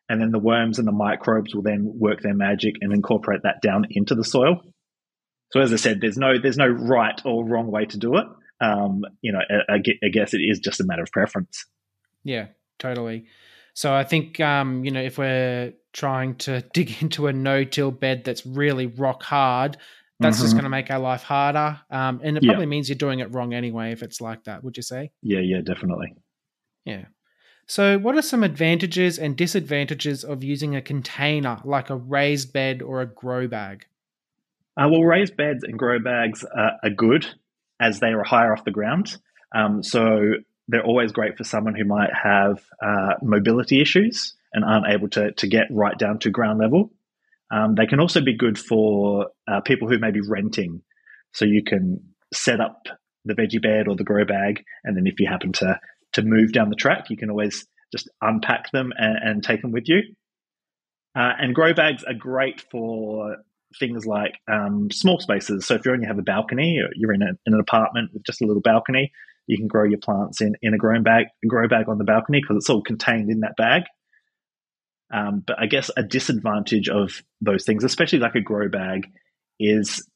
and 0.08 0.22
then 0.22 0.30
the 0.30 0.38
worms 0.38 0.78
and 0.78 0.88
the 0.88 0.92
microbes 0.92 1.56
will 1.56 1.64
then 1.64 1.92
work 1.96 2.22
their 2.22 2.36
magic 2.36 2.76
and 2.82 2.94
incorporate 2.94 3.42
that 3.44 3.64
down 3.64 3.88
into 3.90 4.14
the 4.14 4.24
soil. 4.24 4.62
So 5.54 5.60
as 5.60 5.74
I 5.74 5.78
said, 5.78 6.02
there's 6.02 6.20
no 6.20 6.40
there's 6.40 6.58
no 6.58 6.68
right 6.68 7.20
or 7.26 7.44
wrong 7.44 7.72
way 7.72 7.86
to 7.86 7.98
do 7.98 8.18
it. 8.18 8.26
Um, 8.62 9.02
you 9.22 9.32
know, 9.32 9.40
I, 9.68 9.78
I 9.78 10.10
guess 10.10 10.36
it 10.36 10.42
is 10.42 10.60
just 10.60 10.82
a 10.82 10.84
matter 10.84 11.02
of 11.02 11.12
preference. 11.12 11.66
Yeah, 12.24 12.50
totally. 12.78 13.26
So 13.74 13.92
I 13.92 14.04
think 14.04 14.40
um, 14.40 14.86
you 14.86 14.92
know 14.92 15.02
if 15.02 15.18
we're 15.18 15.74
trying 15.94 16.36
to 16.36 16.62
dig 16.74 17.02
into 17.02 17.26
a 17.26 17.34
no-till 17.34 17.90
bed 17.90 18.24
that's 18.24 18.46
really 18.46 18.86
rock 18.86 19.24
hard, 19.24 19.78
that's 20.20 20.38
mm-hmm. 20.38 20.46
just 20.46 20.54
going 20.54 20.64
to 20.64 20.70
make 20.70 20.92
our 20.92 21.00
life 21.00 21.24
harder, 21.24 21.80
um, 21.90 22.20
and 22.24 22.38
it 22.38 22.44
probably 22.44 22.64
yeah. 22.64 22.70
means 22.70 22.90
you're 22.90 22.98
doing 22.98 23.20
it 23.20 23.34
wrong 23.34 23.54
anyway 23.54 23.92
if 23.92 24.04
it's 24.04 24.20
like 24.20 24.44
that. 24.46 24.64
Would 24.64 24.78
you 24.78 24.84
say? 24.84 25.12
Yeah, 25.22 25.40
yeah, 25.40 25.62
definitely. 25.62 26.16
Yeah. 26.86 27.06
So, 27.68 28.00
what 28.00 28.16
are 28.16 28.22
some 28.22 28.44
advantages 28.44 29.20
and 29.20 29.38
disadvantages 29.38 30.24
of 30.24 30.44
using 30.44 30.76
a 30.76 30.82
container 30.82 31.60
like 31.64 31.90
a 31.90 31.96
raised 31.96 32.52
bed 32.52 32.82
or 32.82 33.02
a 33.02 33.06
grow 33.06 33.48
bag? 33.48 33.86
Uh, 34.76 34.88
well, 34.90 35.04
raised 35.04 35.38
beds 35.38 35.64
and 35.64 35.78
grow 35.78 36.00
bags 36.00 36.44
are, 36.44 36.74
are 36.84 36.90
good 36.90 37.28
as 37.80 38.00
they 38.00 38.08
are 38.08 38.24
higher 38.24 38.52
off 38.52 38.66
the 38.66 38.72
ground. 38.72 39.16
Um, 39.54 39.84
so, 39.84 40.34
they're 40.68 40.86
always 40.86 41.12
great 41.12 41.38
for 41.38 41.44
someone 41.44 41.76
who 41.76 41.86
might 41.86 42.12
have 42.14 42.62
uh, 42.82 43.16
mobility 43.22 43.82
issues 43.82 44.36
and 44.54 44.64
aren't 44.64 44.88
able 44.88 45.10
to, 45.10 45.32
to 45.34 45.48
get 45.48 45.66
right 45.70 45.98
down 45.98 46.20
to 46.20 46.30
ground 46.30 46.60
level. 46.60 46.92
Um, 47.52 47.76
they 47.76 47.88
can 47.88 48.00
also 48.00 48.22
be 48.22 48.38
good 48.38 48.58
for 48.58 49.28
uh, 49.52 49.62
people 49.62 49.88
who 49.88 50.00
may 50.00 50.12
be 50.12 50.22
renting. 50.22 50.82
So, 51.34 51.46
you 51.46 51.64
can 51.64 52.04
set 52.34 52.60
up 52.60 52.84
the 53.26 53.34
veggie 53.34 53.62
bed 53.62 53.88
or 53.88 53.96
the 53.96 54.04
grow 54.04 54.26
bag, 54.26 54.64
and 54.84 54.96
then 54.96 55.08
if 55.08 55.20
you 55.20 55.28
happen 55.28 55.52
to 55.54 55.80
to 56.14 56.22
move 56.22 56.54
down 56.54 56.70
the 56.70 56.76
track. 56.76 57.10
You 57.10 57.18
can 57.18 57.30
always 57.30 57.66
just 57.92 58.10
unpack 58.22 58.72
them 58.72 58.92
and, 58.98 59.18
and 59.22 59.44
take 59.44 59.62
them 59.62 59.72
with 59.72 59.84
you. 59.88 60.02
Uh, 61.18 61.32
and 61.40 61.56
grow 61.56 61.74
bags 61.74 62.04
are 62.04 62.14
great 62.14 62.64
for 62.72 63.38
things 63.80 64.06
like 64.06 64.34
um, 64.52 64.90
small 64.92 65.20
spaces. 65.20 65.66
So 65.66 65.76
if 65.76 65.86
you 65.86 65.92
only 65.92 66.08
have 66.08 66.20
a 66.20 66.24
balcony, 66.24 66.80
or 66.80 66.90
you're 66.96 67.14
in, 67.14 67.22
a, 67.22 67.30
in, 67.46 67.54
an 67.54 67.60
apartment 67.60 68.12
with 68.14 68.24
just 68.24 68.42
a 68.42 68.46
little 68.46 68.62
balcony, 68.62 69.12
you 69.48 69.58
can 69.58 69.68
grow 69.68 69.84
your 69.84 70.00
plants 70.00 70.42
in, 70.42 70.56
in 70.62 70.74
a 70.74 70.78
grow 70.78 71.02
bag, 71.02 71.26
grow 71.48 71.68
bag 71.68 71.90
on 71.90 71.98
the 71.98 72.04
balcony 72.04 72.40
because 72.42 72.58
it's 72.58 72.70
all 72.70 72.84
contained 72.84 73.30
in 73.30 73.42
that 73.42 73.56
bag. 73.58 73.84
Um, 75.12 75.44
but 75.46 75.58
I 75.60 75.66
guess 75.66 75.90
a 75.98 76.04
disadvantage 76.04 76.90
of 76.90 77.24
those 77.42 77.66
things, 77.66 77.84
especially 77.84 78.20
like 78.20 78.36
a 78.36 78.42
grow 78.42 78.70
bag, 78.70 79.08
is 79.60 80.08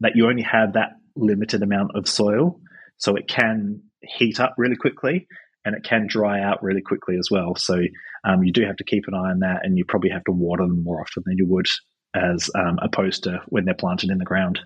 that 0.00 0.12
you 0.14 0.28
only 0.28 0.42
have 0.42 0.74
that 0.74 0.90
limited 1.16 1.62
amount 1.62 1.92
of 1.94 2.08
soil. 2.08 2.60
So 2.98 3.16
it 3.16 3.28
can 3.28 3.82
heat 4.02 4.40
up 4.40 4.54
really 4.56 4.76
quickly 4.76 5.26
and 5.64 5.74
it 5.74 5.82
can 5.82 6.06
dry 6.06 6.40
out 6.40 6.62
really 6.62 6.80
quickly 6.80 7.16
as 7.18 7.28
well. 7.30 7.56
So 7.56 7.80
um, 8.24 8.44
you 8.44 8.52
do 8.52 8.64
have 8.64 8.76
to 8.76 8.84
keep 8.84 9.04
an 9.08 9.14
eye 9.14 9.30
on 9.30 9.40
that, 9.40 9.60
and 9.64 9.76
you 9.76 9.84
probably 9.84 10.10
have 10.10 10.24
to 10.24 10.32
water 10.32 10.62
them 10.62 10.82
more 10.84 11.00
often 11.00 11.24
than 11.26 11.36
you 11.36 11.46
would 11.48 11.66
as 12.14 12.48
um, 12.54 12.78
opposed 12.80 13.24
to 13.24 13.40
when 13.48 13.64
they're 13.64 13.74
planted 13.74 14.10
in 14.10 14.18
the 14.18 14.24
ground. 14.24 14.60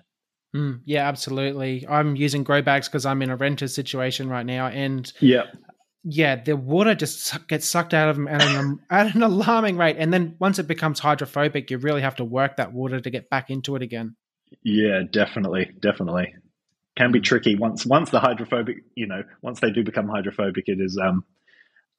Mm, 0.55 0.81
yeah, 0.85 1.07
absolutely. 1.07 1.85
I'm 1.89 2.15
using 2.15 2.43
grow 2.43 2.61
bags 2.61 2.87
because 2.87 3.05
I'm 3.05 3.21
in 3.21 3.29
a 3.29 3.35
renter 3.35 3.67
situation 3.67 4.29
right 4.29 4.45
now, 4.45 4.67
and 4.67 5.11
yeah, 5.19 5.43
yeah, 6.03 6.35
the 6.35 6.55
water 6.55 6.95
just 6.95 7.47
gets 7.47 7.67
sucked 7.67 7.93
out 7.93 8.09
of 8.09 8.15
them 8.15 8.27
at 8.27 8.41
an, 8.41 8.79
at 8.89 9.15
an 9.15 9.23
alarming 9.23 9.77
rate, 9.77 9.97
and 9.99 10.11
then 10.11 10.35
once 10.39 10.59
it 10.59 10.67
becomes 10.67 10.99
hydrophobic, 10.99 11.69
you 11.69 11.77
really 11.77 12.01
have 12.01 12.15
to 12.15 12.25
work 12.25 12.57
that 12.57 12.73
water 12.73 12.99
to 12.99 13.09
get 13.09 13.29
back 13.29 13.49
into 13.49 13.75
it 13.75 13.81
again. 13.81 14.15
Yeah, 14.63 15.01
definitely, 15.09 15.71
definitely. 15.79 16.33
Can 16.97 17.11
be 17.11 17.21
tricky. 17.21 17.55
Once 17.55 17.85
once 17.85 18.09
the 18.09 18.19
hydrophobic 18.19 18.83
you 18.95 19.07
know 19.07 19.23
once 19.41 19.59
they 19.59 19.71
do 19.71 19.83
become 19.83 20.09
hydrophobic 20.09 20.65
it 20.67 20.79
is 20.79 20.99
um 21.01 21.23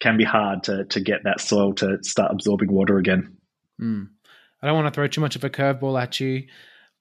can 0.01 0.17
be 0.17 0.25
hard 0.25 0.65
to 0.65 0.85
to 0.87 1.01
get 1.01 1.25
that 1.25 1.41
soil 1.41 1.73
to 1.75 1.99
start 2.03 2.33
absorbing 2.33 2.71
water 2.71 2.99
again. 2.99 3.37
Mm. 3.81 4.09
i 4.61 4.67
don't 4.67 4.77
want 4.77 4.87
to 4.87 4.95
throw 4.95 5.07
too 5.07 5.23
much 5.23 5.35
of 5.35 5.43
a 5.45 5.51
curveball 5.51 6.01
at 6.01 6.21
you 6.21 6.45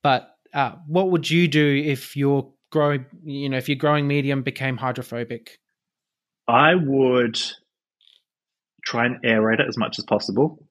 but 0.01 0.35
uh, 0.53 0.71
what 0.87 1.11
would 1.11 1.29
you 1.29 1.47
do 1.47 1.83
if 1.85 2.15
your 2.15 2.53
growing 2.71 3.05
you 3.23 3.49
know 3.49 3.57
if 3.57 3.67
your 3.67 3.75
growing 3.75 4.07
medium 4.07 4.41
became 4.41 4.77
hydrophobic 4.77 5.59
i 6.51 6.75
would 6.75 7.39
try 8.85 9.05
and 9.05 9.21
aerate 9.23 9.59
it 9.59 9.67
as 9.67 9.77
much 9.77 9.97
as 9.97 10.05
possible 10.05 10.63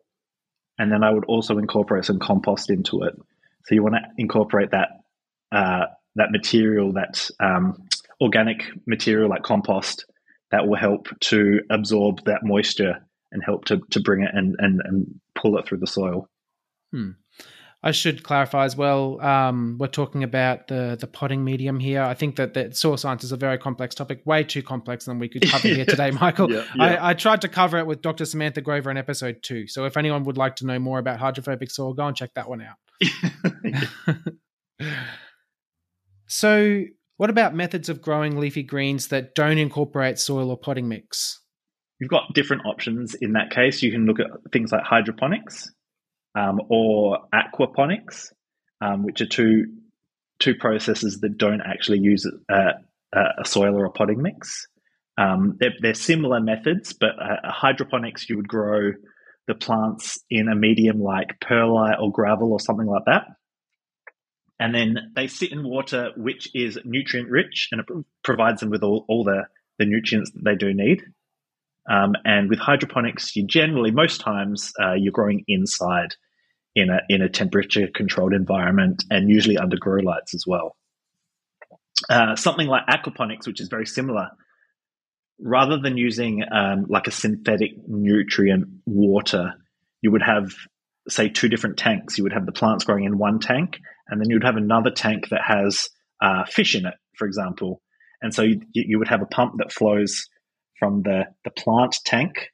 and 0.79 0.93
then 0.93 1.03
i 1.03 1.11
would 1.11 1.25
also 1.25 1.59
incorporate 1.59 2.05
some 2.05 2.19
compost 2.19 2.71
into 2.71 3.03
it 3.03 3.15
so 3.65 3.75
you 3.75 3.83
want 3.83 3.95
to 3.95 4.01
incorporate 4.17 4.71
that 4.71 4.89
uh, 5.53 5.87
that 6.17 6.31
material, 6.31 6.93
that 6.93 7.31
um, 7.41 7.89
organic 8.21 8.65
material 8.87 9.29
like 9.29 9.43
compost, 9.43 10.07
that 10.51 10.67
will 10.67 10.77
help 10.77 11.09
to 11.21 11.61
absorb 11.71 12.25
that 12.25 12.41
moisture 12.43 13.07
and 13.33 13.43
help 13.45 13.65
to, 13.67 13.81
to 13.91 14.01
bring 14.01 14.23
it 14.23 14.31
and, 14.33 14.57
and, 14.59 14.81
and 14.85 15.21
pull 15.35 15.57
it 15.59 15.67
through 15.67 15.79
the 15.79 15.87
soil. 15.87 16.29
Hmm. 16.93 17.11
I 17.83 17.93
should 17.93 18.23
clarify 18.23 18.67
as 18.67 18.77
well. 18.77 19.21
Um, 19.23 19.77
we're 19.79 19.87
talking 19.87 20.23
about 20.23 20.69
the 20.69 20.99
the 21.01 21.07
potting 21.07 21.43
medium 21.45 21.81
here. 21.81 22.03
I 22.03 22.13
think 22.15 22.37
that 22.37 22.53
that 22.55 22.77
soil 22.77 22.99
science 22.99 23.25
is 23.25 23.33
a 23.33 23.37
very 23.37 23.57
complex 23.57 23.95
topic, 23.95 24.21
way 24.27 24.45
too 24.45 24.63
complex 24.63 25.07
than 25.07 25.19
we 25.19 25.29
could 25.29 25.49
cover 25.49 25.69
here 25.69 25.85
today, 25.89 26.11
Michael. 26.11 26.51
Yeah, 26.53 26.65
yeah. 26.77 26.85
I, 26.85 27.11
I, 27.11 27.15
tried 27.15 27.41
to 27.41 27.49
cover 27.49 27.79
it 27.79 27.87
with 27.87 28.03
Dr. 28.03 28.27
Samantha 28.27 28.61
Grover 28.61 28.91
in 28.91 28.99
episode 28.99 29.43
two. 29.43 29.67
So 29.67 29.87
if 29.87 29.97
anyone 29.97 30.25
would 30.25 30.37
like 30.37 30.57
to 30.57 30.67
know 30.67 30.79
more 30.79 30.99
about 30.99 31.19
hydrophobic 31.21 31.71
soil, 31.71 31.95
go 31.95 32.07
and 32.07 32.15
check 32.15 32.35
that 32.35 32.49
one 32.49 32.63
out. 32.63 32.77
So, 36.31 36.85
what 37.17 37.29
about 37.29 37.57
methods 37.57 37.89
of 37.89 38.01
growing 38.01 38.39
leafy 38.39 38.63
greens 38.63 39.09
that 39.09 39.35
don't 39.35 39.59
incorporate 39.59 40.17
soil 40.21 40.49
or 40.49 40.57
potting 40.57 40.89
mix? 40.89 41.41
You've 41.99 42.09
got 42.09 42.33
different 42.35 42.65
options 42.67 43.15
in 43.15 43.33
that 43.33 43.51
case. 43.51 43.83
You 43.83 43.91
can 43.91 44.07
look 44.07 44.21
at 44.21 44.29
things 44.53 44.71
like 44.71 44.85
hydroponics 44.85 45.73
um, 46.35 46.61
or 46.69 47.19
aquaponics, 47.35 48.33
um, 48.81 49.05
which 49.05 49.21
are 49.21 49.27
two 49.27 49.67
two 50.39 50.55
processes 50.55 51.21
that 51.21 51.37
don't 51.37 51.61
actually 51.61 51.99
use 51.99 52.27
a, 52.49 52.71
a 53.13 53.45
soil 53.45 53.77
or 53.77 53.85
a 53.85 53.91
potting 53.91 54.23
mix. 54.23 54.67
Um, 55.19 55.59
they're, 55.61 55.75
they're, 55.83 55.93
similar 55.93 56.41
methods, 56.41 56.95
but 56.95 57.11
uh, 57.11 57.37
hydroponics 57.45 58.27
you 58.31 58.37
would 58.37 58.49
grow 58.49 58.93
the 59.47 59.55
plants 59.55 60.19
in 60.31 60.49
a 60.49 60.55
medium 60.55 60.99
like 60.99 61.39
perlite 61.41 61.99
or 62.01 62.11
gravel 62.11 62.53
or 62.53 62.61
something 62.61 62.87
like 62.87 63.05
that 63.05 63.27
and 64.61 64.75
then 64.75 65.13
they 65.17 65.27
sit 65.27 65.51
in 65.51 65.67
water 65.67 66.11
which 66.17 66.55
is 66.55 66.79
nutrient 66.85 67.31
rich 67.31 67.71
and 67.73 67.81
it 67.81 67.87
provides 68.23 68.61
them 68.61 68.69
with 68.69 68.83
all, 68.83 69.07
all 69.09 69.25
the, 69.25 69.45
the 69.79 69.87
nutrients 69.87 70.31
that 70.33 70.45
they 70.45 70.55
do 70.55 70.73
need. 70.75 71.03
Um, 71.91 72.15
and 72.25 72.49
with 72.49 72.61
hydroponics, 72.61 73.35
you 73.35 73.45
generally, 73.45 73.91
most 73.91 74.21
times, 74.21 74.73
uh, 74.81 74.95
you're 74.95 75.13
growing 75.13 75.45
inside 75.49 76.15
in 76.77 76.89
a, 76.89 77.01
in 77.09 77.21
a 77.21 77.29
temperature 77.29 77.89
controlled 77.93 78.33
environment 78.33 79.03
and 79.11 79.29
usually 79.29 79.59
under 79.59 79.77
grow 79.77 80.01
lights 80.01 80.33
as 80.35 80.45
well. 80.47 80.77
Uh, 82.09 82.37
something 82.37 82.69
like 82.69 82.87
aquaponics, 82.87 83.47
which 83.47 83.61
is 83.61 83.69
very 83.69 83.87
similar, 83.87 84.29
rather 85.41 85.79
than 85.79 85.97
using 85.97 86.45
um, 86.53 86.87
like 86.89 87.09
a 87.09 87.11
synthetic 87.11 87.73
nutrient 87.89 88.69
water, 88.87 89.55
you 90.01 90.13
would 90.13 90.23
have, 90.23 90.53
say, 91.09 91.29
two 91.29 91.49
different 91.49 91.77
tanks. 91.77 92.17
You 92.17 92.25
would 92.25 92.33
have 92.33 92.47
the 92.47 92.53
plants 92.53 92.85
growing 92.85 93.05
in 93.05 93.19
one 93.19 93.41
tank 93.41 93.81
and 94.09 94.21
then 94.21 94.31
you'd 94.31 94.45
have 94.45 94.57
another 94.57 94.91
tank 94.91 95.29
that 95.31 95.41
has 95.45 95.89
uh, 96.23 96.45
fish 96.45 96.77
in 96.77 96.87
it, 96.87 96.95
for 97.17 97.27
example. 97.27 97.83
And 98.23 98.33
so 98.33 98.43
you, 98.43 98.61
you 98.73 98.99
would 98.99 99.09
have 99.09 99.23
a 99.23 99.27
pump 99.27 99.55
that 99.59 99.73
flows 99.73 100.29
from 100.81 101.03
the, 101.03 101.27
the 101.45 101.51
plant 101.53 101.97
tank, 102.05 102.49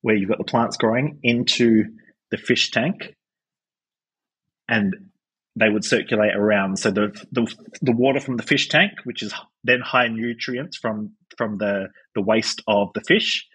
where 0.00 0.14
you've 0.14 0.30
got 0.30 0.38
the 0.38 0.44
plants 0.44 0.78
growing, 0.78 1.18
into 1.22 1.84
the 2.30 2.38
fish 2.38 2.70
tank, 2.70 3.14
and 4.66 4.94
they 5.56 5.68
would 5.68 5.84
circulate 5.84 6.34
around. 6.34 6.78
So 6.78 6.90
the, 6.90 7.14
the 7.30 7.54
the 7.82 7.92
water 7.92 8.20
from 8.20 8.38
the 8.38 8.42
fish 8.42 8.68
tank, 8.68 8.92
which 9.04 9.22
is 9.22 9.34
then 9.62 9.80
high 9.80 10.08
nutrients 10.08 10.78
from 10.78 11.12
from 11.36 11.58
the 11.58 11.88
the 12.14 12.22
waste 12.22 12.62
of 12.66 12.88
the 12.94 13.02
fish, 13.02 13.46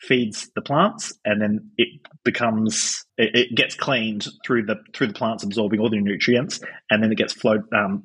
feeds 0.00 0.48
the 0.54 0.62
plants 0.62 1.12
and 1.24 1.42
then 1.42 1.70
it 1.76 1.88
becomes 2.24 3.04
it, 3.16 3.30
it, 3.34 3.56
gets 3.56 3.74
cleaned 3.74 4.26
through 4.46 4.64
the 4.64 4.76
through 4.94 5.08
the 5.08 5.12
plants 5.12 5.42
absorbing 5.42 5.80
all 5.80 5.90
the 5.90 6.00
nutrients 6.00 6.60
and 6.88 7.02
then 7.02 7.10
it 7.10 7.18
gets 7.18 7.32
flowed 7.32 7.62
um, 7.74 8.04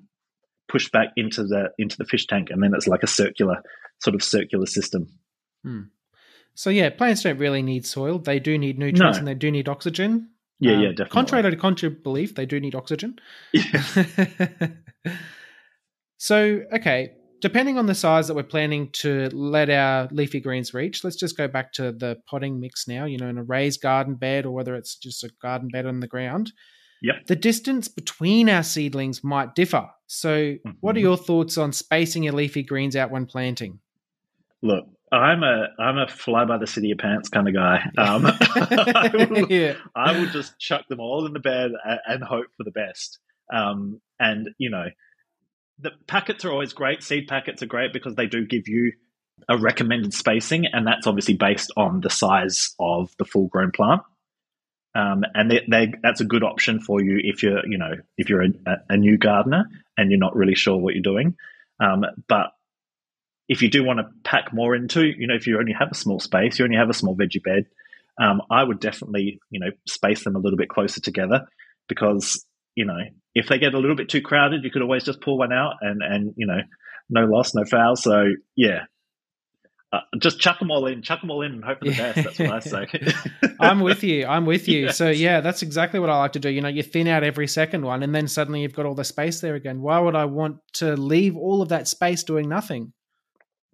pushed 0.68 0.92
back 0.92 1.10
into 1.16 1.44
the 1.44 1.70
into 1.78 1.96
the 1.98 2.06
fish 2.06 2.26
tank 2.26 2.48
and 2.50 2.64
then 2.64 2.72
it's 2.74 2.88
like 2.88 3.04
a 3.04 3.08
circular 3.08 3.62
sort 4.02 4.16
of 4.16 4.24
circular 4.24 4.66
system 4.66 5.08
hmm. 5.64 5.82
so 6.54 6.70
yeah 6.70 6.90
plants 6.90 7.24
don't 7.24 7.38
really 7.38 7.62
need 7.62 7.86
soil 7.86 8.20
they 8.20 8.40
do 8.40 8.58
need 8.58 8.78
nutrients 8.78 9.18
no. 9.18 9.20
and 9.20 9.28
they 9.28 9.36
do 9.36 9.50
need 9.52 9.68
oxygen 9.68 10.30
yeah 10.60 10.74
um, 10.74 10.80
yeah 10.82 10.90
definitely 10.90 11.14
contrary 11.14 11.52
to 11.52 11.58
contrary 11.58 11.96
belief 11.96 12.36
they 12.36 12.46
do 12.46 12.60
need 12.60 12.76
oxygen 12.76 13.18
yeah. 13.52 14.08
so 16.18 16.62
okay 16.74 17.14
depending 17.44 17.78
on 17.78 17.88
the 17.88 17.94
size 17.94 18.30
that 18.30 18.36
we're 18.36 18.42
planning 18.42 18.90
to 18.94 19.28
let 19.34 19.70
our 19.70 20.08
leafy 20.12 20.40
greens 20.40 20.74
reach, 20.74 21.04
let's 21.04 21.18
just 21.18 21.36
go 21.36 21.46
back 21.46 21.74
to 21.74 21.92
the 21.92 22.18
potting 22.26 22.58
mix 22.58 22.88
now, 22.88 23.04
you 23.04 23.18
know, 23.18 23.28
in 23.28 23.38
a 23.38 23.44
raised 23.44 23.82
garden 23.82 24.16
bed 24.16 24.46
or 24.46 24.52
whether 24.52 24.76
it's 24.76 24.96
just 24.96 25.26
a 25.26 25.30
garden 25.42 25.68
bed 25.68 25.86
on 25.86 26.00
the 26.00 26.08
ground. 26.08 26.54
Yep. 27.02 27.16
The 27.28 27.36
distance 27.36 27.90
between 27.90 28.48
our 28.48 28.64
seedlings 28.64 29.26
might 29.26 29.56
differ. 29.56 29.90
So, 30.08 30.30
mm-hmm. 30.30 30.70
what 30.80 30.96
are 30.96 31.02
your 31.02 31.18
thoughts 31.18 31.58
on 31.58 31.74
spacing 31.74 32.24
your 32.24 32.32
leafy 32.32 32.64
greens 32.64 32.96
out 32.96 33.12
when 33.12 33.26
planting? 33.26 33.80
Look, 34.62 34.86
I'm 35.14 35.44
a 35.44 35.68
I'm 35.80 35.98
a 35.98 36.08
fly 36.08 36.46
by 36.46 36.58
the 36.58 36.66
city 36.66 36.92
of 36.92 36.98
pants 36.98 37.30
kind 37.30 37.48
of 37.48 37.54
guy. 37.54 37.90
Um, 37.98 38.26
I, 38.26 39.12
will, 39.14 39.52
yeah. 39.52 39.76
I 39.96 40.20
will 40.20 40.28
just 40.28 40.58
chuck 40.60 40.88
them 40.90 41.00
all 41.00 41.26
in 41.26 41.34
the 41.34 41.40
bed 41.40 41.72
and, 41.86 42.00
and 42.08 42.24
hope 42.24 42.48
for 42.58 42.64
the 42.64 42.72
best. 42.72 43.20
Um, 43.54 44.02
and 44.20 44.50
you 44.58 44.70
know, 44.70 44.88
the 45.80 45.92
packets 46.08 46.44
are 46.46 46.52
always 46.52 46.74
great. 46.74 47.04
Seed 47.04 47.28
packets 47.28 47.62
are 47.62 47.68
great 47.68 47.94
because 47.94 48.16
they 48.16 48.26
do 48.26 48.46
give 48.46 48.68
you 48.68 48.94
a 49.48 49.58
recommended 49.58 50.14
spacing, 50.14 50.66
and 50.66 50.88
that's 50.88 51.06
obviously 51.06 51.36
based 51.36 51.72
on 51.78 52.02
the 52.02 52.10
size 52.10 52.74
of 52.80 53.12
the 53.20 53.26
full 53.26 53.48
grown 53.48 53.72
plant. 53.72 54.02
Um, 54.96 55.24
and 55.34 55.50
they, 55.50 55.62
they, 55.70 55.94
that's 56.04 56.22
a 56.22 56.26
good 56.26 56.44
option 56.44 56.80
for 56.80 57.02
you 57.02 57.20
if 57.24 57.42
you're, 57.42 57.66
you 57.68 57.80
know, 57.80 57.94
if 58.18 58.30
you're 58.30 58.44
a, 58.44 58.50
a 58.90 58.98
new 58.98 59.18
gardener 59.18 59.66
and 59.98 60.12
you're 60.12 60.20
not 60.20 60.36
really 60.36 60.54
sure 60.54 60.78
what 60.78 60.94
you're 60.94 61.02
doing. 61.02 61.36
Um, 61.80 62.06
but 62.28 62.52
if 63.54 63.62
you 63.62 63.70
do 63.70 63.84
want 63.84 64.00
to 64.00 64.06
pack 64.24 64.52
more 64.52 64.76
into, 64.76 65.06
you 65.06 65.28
know, 65.28 65.36
if 65.36 65.46
you 65.46 65.60
only 65.60 65.74
have 65.78 65.90
a 65.92 65.96
small 65.96 66.20
space, 66.20 66.58
you 66.58 66.66
only 66.66 66.78
have 66.78 66.90
a 66.90 66.94
small 66.94 67.16
veggie 67.16 67.44
bed, 67.44 67.66
um, 68.20 68.42
I 68.50 68.64
would 68.64 68.80
definitely, 68.80 69.40
you 69.52 69.60
know, 69.60 69.70
space 69.88 70.24
them 70.24 70.36
a 70.36 70.40
little 70.40 70.58
bit 70.58 70.70
closer 70.70 71.00
together 71.00 71.46
because, 71.88 72.44
you 72.74 72.86
know, 72.86 72.98
if 73.36 73.48
they 73.50 73.60
get 73.60 73.76
a 73.76 73.78
little 73.78 73.96
bit 73.96 74.10
too 74.10 74.22
crowded, 74.22 74.64
you 74.64 74.72
could 74.72 74.82
always 74.82 75.04
just 75.04 75.22
pull 75.22 75.38
one 75.38 75.54
out 75.54 75.76
and 75.82 76.02
and 76.02 76.34
you 76.36 76.48
know, 76.48 76.62
no 77.12 77.26
loss, 77.26 77.54
no 77.54 77.64
foul. 77.64 77.96
So 77.96 78.26
yeah, 78.56 78.86
uh, 79.92 80.00
just 80.20 80.40
chuck 80.40 80.58
them 80.58 80.72
all 80.72 80.88
in, 80.88 81.04
chuck 81.04 81.22
them 81.22 81.30
all 81.30 81.44
in, 81.44 81.52
and 81.52 81.64
hope 81.64 81.78
for 81.78 81.86
the 81.86 81.92
best. 81.92 82.24
That's 82.24 82.40
what 82.40 82.50
I 82.50 82.60
say. 82.60 82.88
I'm 83.60 83.82
with 83.82 84.04
you. 84.04 84.26
I'm 84.26 84.48
with 84.48 84.68
you. 84.68 84.86
Yes. 84.86 84.98
So 84.98 85.12
yeah, 85.12 85.42
that's 85.42 85.62
exactly 85.62 86.00
what 86.00 86.10
I 86.10 86.18
like 86.18 86.34
to 86.34 86.40
do. 86.40 86.50
You 86.50 86.62
know, 86.62 86.70
you 86.70 86.82
thin 86.82 87.08
out 87.08 87.24
every 87.24 87.48
second 87.48 87.86
one, 87.86 88.02
and 88.02 88.16
then 88.16 88.28
suddenly 88.28 88.62
you've 88.62 88.74
got 88.74 88.88
all 88.88 88.96
the 88.96 89.04
space 89.04 89.42
there 89.42 89.54
again. 89.54 89.82
Why 89.82 90.00
would 90.00 90.16
I 90.16 90.26
want 90.26 90.58
to 90.74 90.96
leave 90.96 91.38
all 91.38 91.62
of 91.62 91.70
that 91.70 91.88
space 91.88 92.24
doing 92.24 92.50
nothing? 92.50 92.94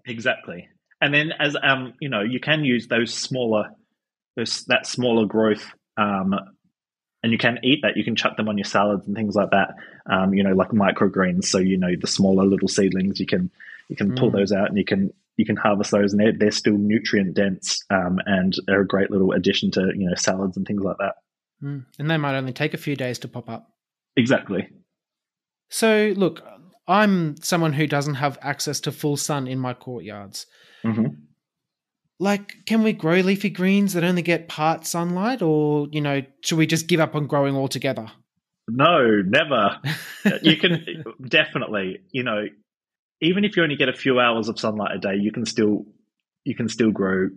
Exactly. 0.10 0.68
And 1.01 1.13
then 1.13 1.32
as 1.39 1.56
um, 1.62 1.94
you 2.01 2.10
know, 2.10 2.22
you 2.22 2.39
can 2.39 2.66
use 2.66 2.88
those 2.88 3.13
smaller, 3.13 3.70
those 4.36 4.66
that 4.66 4.86
smaller 4.86 5.25
growth 5.25 5.66
um, 5.98 6.34
and 7.22 7.32
you 7.32 7.38
can 7.38 7.60
eat 7.63 7.82
that. 7.84 7.98
You 7.98 8.04
can 8.04 8.16
chuck 8.16 8.38
them 8.38 8.48
on 8.48 8.58
your 8.58 8.66
salads 8.66 9.06
and 9.06 9.16
things 9.16 9.36
like 9.36 9.51
that. 9.51 9.75
Um, 10.10 10.34
you 10.34 10.44
know, 10.44 10.54
like 10.54 10.70
microgreens. 10.70 11.46
So 11.46 11.58
you 11.58 11.78
know 11.78 11.92
the 12.00 12.08
smaller 12.08 12.46
little 12.46 12.68
seedlings, 12.68 13.20
you 13.20 13.25
can 13.25 13.51
you 13.89 13.96
can 13.96 14.12
mm. 14.12 14.20
pull 14.20 14.32
those 14.32 14.51
out 14.51 14.70
and 14.70 14.78
you 14.78 14.86
can 14.86 15.12
you 15.38 15.46
can 15.46 15.56
harvest 15.56 15.92
those, 15.92 16.13
and 16.13 16.20
they're, 16.20 16.34
they're 16.38 16.51
still 16.51 16.78
nutrient 16.78 17.34
dense 17.34 17.84
um, 17.89 18.20
and 18.25 18.56
they're 18.68 18.82
a 18.82 18.88
great 18.88 19.12
little 19.12 19.34
addition 19.34 19.72
to 19.72 19.92
you 19.96 20.10
know 20.10 20.16
salads 20.16 20.56
and 20.58 20.66
things 20.66 20.84
like 20.84 20.98
that. 21.00 21.16
Mm. 21.62 21.86
And 21.98 22.10
they 22.10 22.18
might 22.18 22.38
only 22.38 22.54
take 22.54 22.74
a 22.74 22.78
few 22.78 22.96
days 22.96 23.20
to 23.20 23.28
pop 23.28 23.50
up. 23.50 23.70
Exactly. 24.16 24.70
So 25.70 26.13
look, 26.16 26.42
I'm 26.89 27.38
someone 27.38 27.74
who 27.74 27.86
doesn't 27.86 28.15
have 28.15 28.39
access 28.41 28.79
to 28.81 28.91
full 28.91 29.15
sun 29.15 29.48
in 29.48 29.60
my 29.60 29.75
courtyards. 29.75 30.48
Mm-hmm. 30.84 31.05
Like 32.19 32.65
can 32.65 32.84
we 32.84 32.93
grow 32.93 33.19
leafy 33.19 33.51
greens 33.51 33.93
that 33.93 34.03
only 34.03 34.24
get 34.24 34.50
part 34.50 34.86
sunlight 34.86 35.41
or 35.41 35.88
you 35.91 36.01
know 36.01 36.22
should 36.41 36.58
we 36.58 36.65
just 36.65 36.88
give 36.88 37.00
up 37.00 37.15
on 37.15 37.27
growing 37.27 37.55
altogether? 37.55 38.12
No 38.67 39.22
never. 39.22 39.77
You 40.41 40.58
can 40.58 41.03
definitely 41.27 42.00
you 42.12 42.24
know 42.24 42.46
even 43.22 43.46
if 43.46 43.55
you 43.55 43.63
only 43.63 43.75
get 43.75 43.88
a 43.88 43.93
few 43.93 44.19
hours 44.19 44.50
of 44.50 44.60
sunlight 44.60 44.96
a 44.96 45.00
day 45.00 45.15
you 45.15 45.31
can 45.31 45.46
still 45.46 45.86
you 46.43 46.55
can 46.55 46.67
still 46.67 46.91
grow 46.91 47.29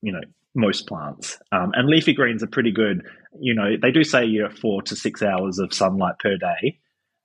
you 0.00 0.12
know 0.12 0.22
most 0.54 0.88
plants. 0.88 1.38
Um, 1.52 1.72
and 1.74 1.88
leafy 1.88 2.14
greens 2.14 2.42
are 2.42 2.48
pretty 2.48 2.72
good. 2.72 3.02
You 3.38 3.54
know 3.54 3.76
they 3.80 3.92
do 3.92 4.02
say 4.02 4.24
you're 4.24 4.50
four 4.50 4.80
to 4.82 4.96
six 4.96 5.22
hours 5.22 5.58
of 5.58 5.74
sunlight 5.74 6.14
per 6.18 6.38
day. 6.38 6.80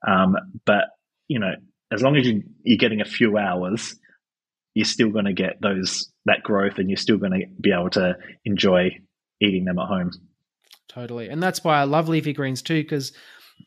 Um, 0.05 0.35
but 0.65 0.89
you 1.27 1.39
know 1.39 1.53
as 1.91 2.01
long 2.01 2.15
as 2.15 2.25
you, 2.25 2.43
you're 2.63 2.77
getting 2.77 3.01
a 3.01 3.05
few 3.05 3.37
hours 3.37 3.95
you're 4.73 4.85
still 4.85 5.09
going 5.09 5.25
to 5.25 5.33
get 5.33 5.61
those 5.61 6.11
that 6.25 6.41
growth 6.43 6.77
and 6.77 6.89
you're 6.89 6.97
still 6.97 7.17
going 7.17 7.31
to 7.31 7.45
be 7.61 7.71
able 7.71 7.89
to 7.91 8.17
enjoy 8.45 8.97
eating 9.39 9.65
them 9.65 9.77
at 9.77 9.87
home. 9.87 10.11
Totally. 10.87 11.29
And 11.29 11.41
that's 11.41 11.63
why 11.63 11.79
I 11.79 11.83
love 11.83 12.09
leafy 12.09 12.33
greens 12.33 12.61
too, 12.61 12.81
because 12.81 13.13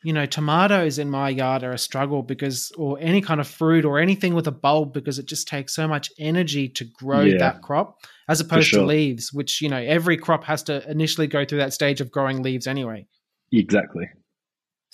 you 0.02 0.12
know, 0.12 0.26
tomatoes 0.26 0.98
in 0.98 1.08
my 1.08 1.28
yard 1.28 1.62
are 1.62 1.72
a 1.72 1.78
struggle 1.78 2.22
because, 2.22 2.72
or 2.76 2.98
any 3.00 3.20
kind 3.20 3.40
of 3.40 3.46
fruit 3.46 3.84
or 3.84 3.98
anything 3.98 4.34
with 4.34 4.46
a 4.46 4.52
bulb, 4.52 4.92
because 4.92 5.18
it 5.18 5.26
just 5.26 5.48
takes 5.48 5.74
so 5.74 5.86
much 5.86 6.10
energy 6.18 6.68
to 6.68 6.84
grow 6.84 7.22
yeah, 7.22 7.38
that 7.38 7.62
crop 7.62 8.00
as 8.28 8.40
opposed 8.40 8.68
sure. 8.68 8.80
to 8.80 8.86
leaves, 8.86 9.32
which, 9.32 9.62
you 9.62 9.68
know, 9.68 9.78
every 9.78 10.16
crop 10.16 10.44
has 10.44 10.64
to 10.64 10.88
initially 10.90 11.28
go 11.28 11.44
through 11.44 11.58
that 11.58 11.72
stage 11.72 12.00
of 12.00 12.10
growing 12.10 12.42
leaves 12.42 12.66
anyway. 12.66 13.06
Exactly. 13.52 14.08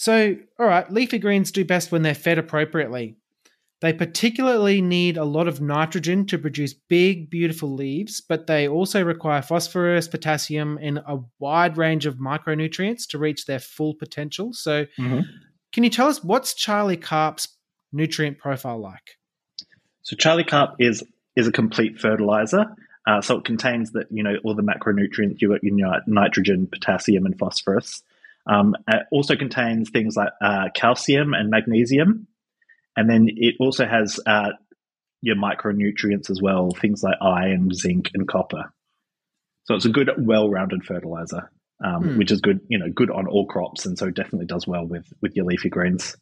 So, 0.03 0.35
all 0.59 0.67
right, 0.67 0.93
leafy 0.93 1.21
greens 1.21 1.53
do 1.53 1.65
best 1.65 1.93
when 1.93 2.03
they're 2.03 2.13
fed 2.13 2.37
appropriately. 2.37 3.15
They 3.81 3.93
particularly 3.93 4.83
need 4.83 5.17
a 5.17 5.25
lot 5.25 5.47
of 5.47 5.61
nitrogen 5.61 6.27
to 6.27 6.39
produce 6.39 6.75
big, 6.75 7.31
beautiful 7.31 7.73
leaves, 7.73 8.21
but 8.21 8.49
they 8.49 8.67
also 8.67 9.05
require 9.05 9.43
phosphorus, 9.43 10.09
potassium, 10.09 10.77
and 10.83 10.99
a 11.07 11.21
wide 11.39 11.77
range 11.77 12.05
of 12.07 12.17
micronutrients 12.17 13.07
to 13.11 13.19
reach 13.19 13.47
their 13.47 13.61
full 13.61 13.95
potential. 13.95 14.53
So, 14.53 14.87
mm-hmm. 14.99 15.21
can 15.71 15.85
you 15.85 15.91
tell 15.91 16.09
us 16.09 16.25
what's 16.25 16.53
Charlie 16.53 16.97
Carp's 16.97 17.47
nutrient 17.93 18.39
profile 18.39 18.81
like? 18.81 19.19
So, 20.03 20.17
Charlie 20.17 20.43
Carp 20.43 20.75
is 20.81 21.05
is 21.37 21.47
a 21.47 21.53
complete 21.53 22.01
fertilizer. 22.01 22.67
Uh, 23.07 23.21
so 23.21 23.39
it 23.39 23.45
contains 23.45 23.93
that 23.93 24.09
you 24.11 24.25
know 24.25 24.35
all 24.43 24.57
the 24.57 24.63
macronutrients 24.65 25.41
you 25.41 25.49
got 25.49 25.63
your 25.63 26.01
nitrogen, 26.09 26.67
potassium, 26.67 27.25
and 27.25 27.39
phosphorus. 27.39 28.03
Um, 28.47 28.75
it 28.89 29.07
also 29.13 29.37
contains 29.37 29.91
things 29.91 30.17
like 30.17 30.31
uh, 30.43 30.69
calcium 30.75 31.33
and 31.35 31.51
magnesium, 31.51 32.27
and 32.97 33.09
then 33.09 33.29
it 33.29 33.55
also 33.61 33.87
has 33.87 34.19
uh, 34.27 34.51
your 35.21 35.37
micronutrients 35.37 36.31
as 36.31 36.41
well, 36.43 36.71
things 36.71 37.03
like 37.03 37.17
iron, 37.21 37.73
zinc, 37.73 38.11
and 38.15 38.27
copper. 38.27 38.73
So 39.65 39.77
it's 39.77 39.85
a 39.85 39.91
good, 39.91 40.11
well-rounded 40.19 40.85
fertilizer, 40.85 41.51
um, 41.85 42.03
hmm. 42.03 42.19
which 42.19 42.33
is 42.33 42.41
good, 42.41 42.61
you 42.69 42.79
know, 42.79 42.91
good 42.93 43.11
on 43.11 43.29
all 43.29 43.47
crops, 43.47 43.87
and 43.87 43.97
so 43.97 44.11
definitely 44.11 44.47
does 44.47 44.67
well 44.67 44.85
with 44.85 45.07
with 45.23 45.37
your 45.37 45.45
leafy 45.45 45.69
greens. 45.69 46.17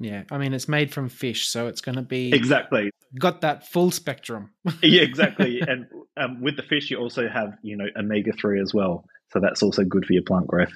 Yeah, 0.00 0.22
I 0.30 0.38
mean 0.38 0.54
it's 0.54 0.68
made 0.68 0.92
from 0.92 1.08
fish, 1.08 1.48
so 1.48 1.66
it's 1.66 1.82
going 1.82 1.96
to 1.96 2.02
be 2.02 2.32
exactly 2.32 2.90
got 3.18 3.42
that 3.42 3.68
full 3.68 3.90
spectrum. 3.90 4.52
yeah, 4.82 5.02
exactly. 5.02 5.60
And 5.60 5.86
um, 6.16 6.40
with 6.40 6.56
the 6.56 6.62
fish, 6.62 6.90
you 6.90 6.96
also 6.98 7.28
have 7.28 7.58
you 7.62 7.76
know 7.76 7.86
omega 7.94 8.32
three 8.32 8.62
as 8.62 8.72
well, 8.72 9.04
so 9.32 9.40
that's 9.40 9.62
also 9.62 9.84
good 9.84 10.06
for 10.06 10.14
your 10.14 10.22
plant 10.22 10.46
growth 10.46 10.72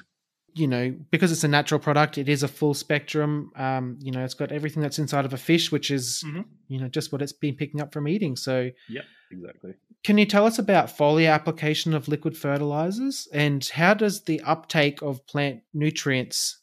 you 0.55 0.67
know, 0.67 0.95
because 1.11 1.31
it's 1.31 1.43
a 1.43 1.47
natural 1.47 1.79
product, 1.79 2.17
it 2.17 2.29
is 2.29 2.43
a 2.43 2.47
full 2.47 2.73
spectrum. 2.73 3.51
Um, 3.55 3.97
you 4.01 4.11
know, 4.11 4.23
it's 4.23 4.33
got 4.33 4.51
everything 4.51 4.81
that's 4.81 4.99
inside 4.99 5.25
of 5.25 5.33
a 5.33 5.37
fish, 5.37 5.71
which 5.71 5.91
is, 5.91 6.23
mm-hmm. 6.25 6.41
you 6.67 6.79
know, 6.79 6.87
just 6.87 7.11
what 7.11 7.21
it's 7.21 7.33
been 7.33 7.55
picking 7.55 7.81
up 7.81 7.93
from 7.93 8.07
eating. 8.07 8.35
So, 8.35 8.69
yeah, 8.89 9.01
exactly. 9.31 9.73
Can 10.03 10.17
you 10.17 10.25
tell 10.25 10.45
us 10.45 10.59
about 10.59 10.87
foliar 10.87 11.33
application 11.33 11.93
of 11.93 12.07
liquid 12.07 12.37
fertilizers 12.37 13.27
and 13.33 13.65
how 13.65 13.93
does 13.93 14.23
the 14.23 14.41
uptake 14.41 15.01
of 15.01 15.25
plant 15.27 15.61
nutrients 15.73 16.59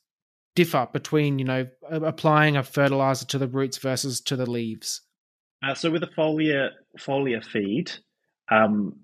differ 0.54 0.88
between, 0.92 1.38
you 1.38 1.44
know, 1.44 1.66
applying 1.90 2.56
a 2.56 2.62
fertilizer 2.62 3.26
to 3.26 3.38
the 3.38 3.48
roots 3.48 3.78
versus 3.78 4.20
to 4.22 4.36
the 4.36 4.48
leaves? 4.48 5.00
Uh, 5.62 5.74
so, 5.74 5.90
with 5.90 6.02
a 6.02 6.08
foliar 6.08 6.70
foliar 6.98 7.44
feed, 7.44 7.90
um, 8.50 8.94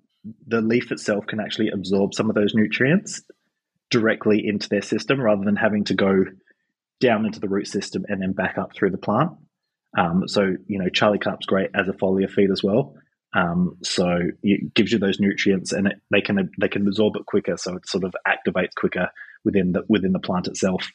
the 0.47 0.61
leaf 0.61 0.91
itself 0.91 1.27
can 1.27 1.41
actually 1.41 1.71
absorb 1.71 2.15
some 2.15 2.29
of 2.29 2.35
those 2.35 2.55
nutrients 2.55 3.23
directly 3.91 4.47
into 4.47 4.69
their 4.69 4.83
system 4.83 5.21
rather 5.21 5.45
than 5.45 5.57
having 5.57 5.85
to 5.85 5.95
go 5.95 6.25
down 7.01 7.27
into 7.27 7.41
the 7.41 7.49
root 7.49 7.69
system 7.69 8.05
and 8.09 8.21
then 8.21 8.33
back 8.33 8.59
up 8.59 8.75
through 8.75 8.91
the 8.91 8.99
plant. 8.99 9.33
Um, 9.97 10.29
so, 10.29 10.57
you 10.67 10.79
know, 10.79 10.89
Charlie 10.89 11.19
Carp's 11.19 11.47
great 11.47 11.71
as 11.75 11.89
a 11.89 11.93
foliar 11.93 12.31
feed 12.31 12.51
as 12.51 12.63
well. 12.63 12.95
Um, 13.35 13.77
so 13.83 14.19
it 14.43 14.75
gives 14.75 14.93
you 14.93 14.99
those 14.99 15.21
nutrients 15.21 15.73
and 15.73 15.89
it, 15.89 16.01
they 16.11 16.21
can 16.21 16.51
they 16.59 16.69
can 16.69 16.87
absorb 16.87 17.17
it 17.17 17.27
quicker, 17.27 17.57
so 17.57 17.77
it 17.77 17.89
sort 17.89 18.05
of 18.05 18.15
activates 18.27 18.75
quicker 18.75 19.11
within 19.45 19.73
the 19.73 19.83
within 19.89 20.13
the 20.13 20.19
plant 20.19 20.47
itself. 20.47 20.91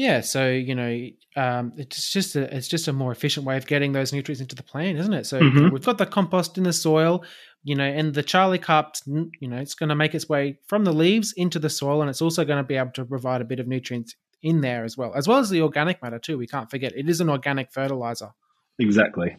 Yeah, 0.00 0.22
so 0.22 0.48
you 0.48 0.74
know, 0.74 1.08
um, 1.36 1.74
it's 1.76 2.10
just 2.10 2.34
a 2.34 2.56
it's 2.56 2.68
just 2.68 2.88
a 2.88 2.92
more 2.94 3.12
efficient 3.12 3.44
way 3.44 3.58
of 3.58 3.66
getting 3.66 3.92
those 3.92 4.14
nutrients 4.14 4.40
into 4.40 4.54
the 4.54 4.62
plant, 4.62 4.96
isn't 4.96 5.12
it? 5.12 5.26
So 5.26 5.38
mm-hmm. 5.38 5.68
we've 5.68 5.84
got 5.84 5.98
the 5.98 6.06
compost 6.06 6.56
in 6.56 6.64
the 6.64 6.72
soil, 6.72 7.22
you 7.64 7.74
know, 7.74 7.84
and 7.84 8.14
the 8.14 8.22
Charlie 8.22 8.58
Carp, 8.58 8.94
you 9.04 9.46
know, 9.46 9.58
it's 9.58 9.74
going 9.74 9.90
to 9.90 9.94
make 9.94 10.14
its 10.14 10.26
way 10.26 10.58
from 10.68 10.86
the 10.86 10.92
leaves 10.94 11.34
into 11.36 11.58
the 11.58 11.68
soil, 11.68 12.00
and 12.00 12.08
it's 12.08 12.22
also 12.22 12.46
going 12.46 12.56
to 12.56 12.66
be 12.66 12.76
able 12.76 12.92
to 12.92 13.04
provide 13.04 13.42
a 13.42 13.44
bit 13.44 13.60
of 13.60 13.68
nutrients 13.68 14.16
in 14.42 14.62
there 14.62 14.84
as 14.84 14.96
well, 14.96 15.12
as 15.14 15.28
well 15.28 15.36
as 15.36 15.50
the 15.50 15.60
organic 15.60 16.02
matter 16.02 16.18
too. 16.18 16.38
We 16.38 16.46
can't 16.46 16.70
forget 16.70 16.96
it 16.96 17.06
is 17.06 17.20
an 17.20 17.28
organic 17.28 17.70
fertilizer. 17.70 18.30
Exactly. 18.78 19.36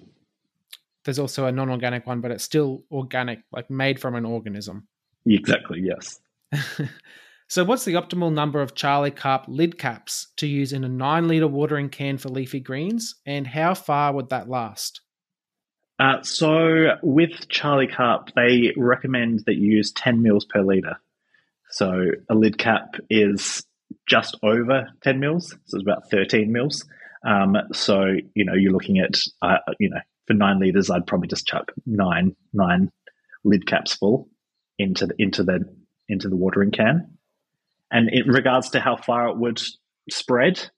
There's 1.06 1.18
also 1.18 1.48
a 1.48 1.52
non-organic 1.52 2.06
one, 2.06 2.22
but 2.22 2.30
it's 2.30 2.44
still 2.44 2.84
organic, 2.92 3.40
like 3.52 3.72
made 3.72 4.00
from 4.00 4.14
an 4.14 4.26
organism. 4.26 4.88
Exactly. 5.26 5.82
Yes. 5.82 6.20
So, 7.52 7.66
what's 7.66 7.84
the 7.84 7.96
optimal 7.96 8.32
number 8.32 8.62
of 8.62 8.76
Charlie 8.76 9.12
Carp 9.12 9.44
lid 9.50 9.78
caps 9.78 10.28
to 10.38 10.48
use 10.48 10.72
in 10.72 10.86
a 10.86 10.88
nine 10.88 11.28
litre 11.28 11.50
watering 11.50 11.90
can 11.90 12.18
for 12.18 12.30
leafy 12.30 12.62
greens, 12.62 13.16
and 13.26 13.46
how 13.46 13.74
far 13.74 14.14
would 14.14 14.30
that 14.30 14.48
last? 14.48 15.02
Uh, 16.00 16.22
so 16.22 16.92
with 17.04 17.50
Charlie 17.50 17.88
Carp, 17.88 18.30
they 18.38 18.72
recommend 18.78 19.44
that 19.48 19.56
you 19.56 19.70
use 19.70 19.92
10 19.92 20.22
mils 20.22 20.46
per 20.46 20.62
litre. 20.62 20.96
So 21.72 21.92
a 22.30 22.36
lid 22.36 22.58
cap 22.58 22.96
is 23.10 23.66
just 24.08 24.38
over 24.44 24.88
10 25.04 25.20
mils, 25.20 25.50
so 25.66 25.78
it's 25.78 25.84
about 25.84 26.10
13 26.10 26.54
mils. 26.54 26.86
Um, 27.28 27.58
so, 27.74 28.14
you 28.34 28.46
know, 28.46 28.54
you're 28.54 28.72
looking 28.72 29.00
at, 29.00 29.20
uh, 29.42 29.58
you 29.78 29.90
know, 29.90 30.00
for 30.26 30.36
nine 30.36 30.62
litres, 30.62 30.90
I'd 30.90 31.06
probably 31.06 31.28
just 31.28 31.48
chuck 31.48 31.74
nine, 31.86 32.34
nine 32.54 32.90
lid 33.44 33.68
caps 33.68 33.94
full 33.94 34.30
into 34.80 35.08
the, 35.08 35.16
into 35.20 35.44
the, 35.44 35.66
into 36.08 36.30
the 36.30 36.38
watering 36.38 36.72
can. 36.72 37.18
And 37.92 38.10
in 38.12 38.28
regards 38.28 38.70
to 38.72 38.80
how 38.80 38.96
far 38.96 39.28
it 39.28 39.38
would 39.38 39.62
spread, 40.10 40.70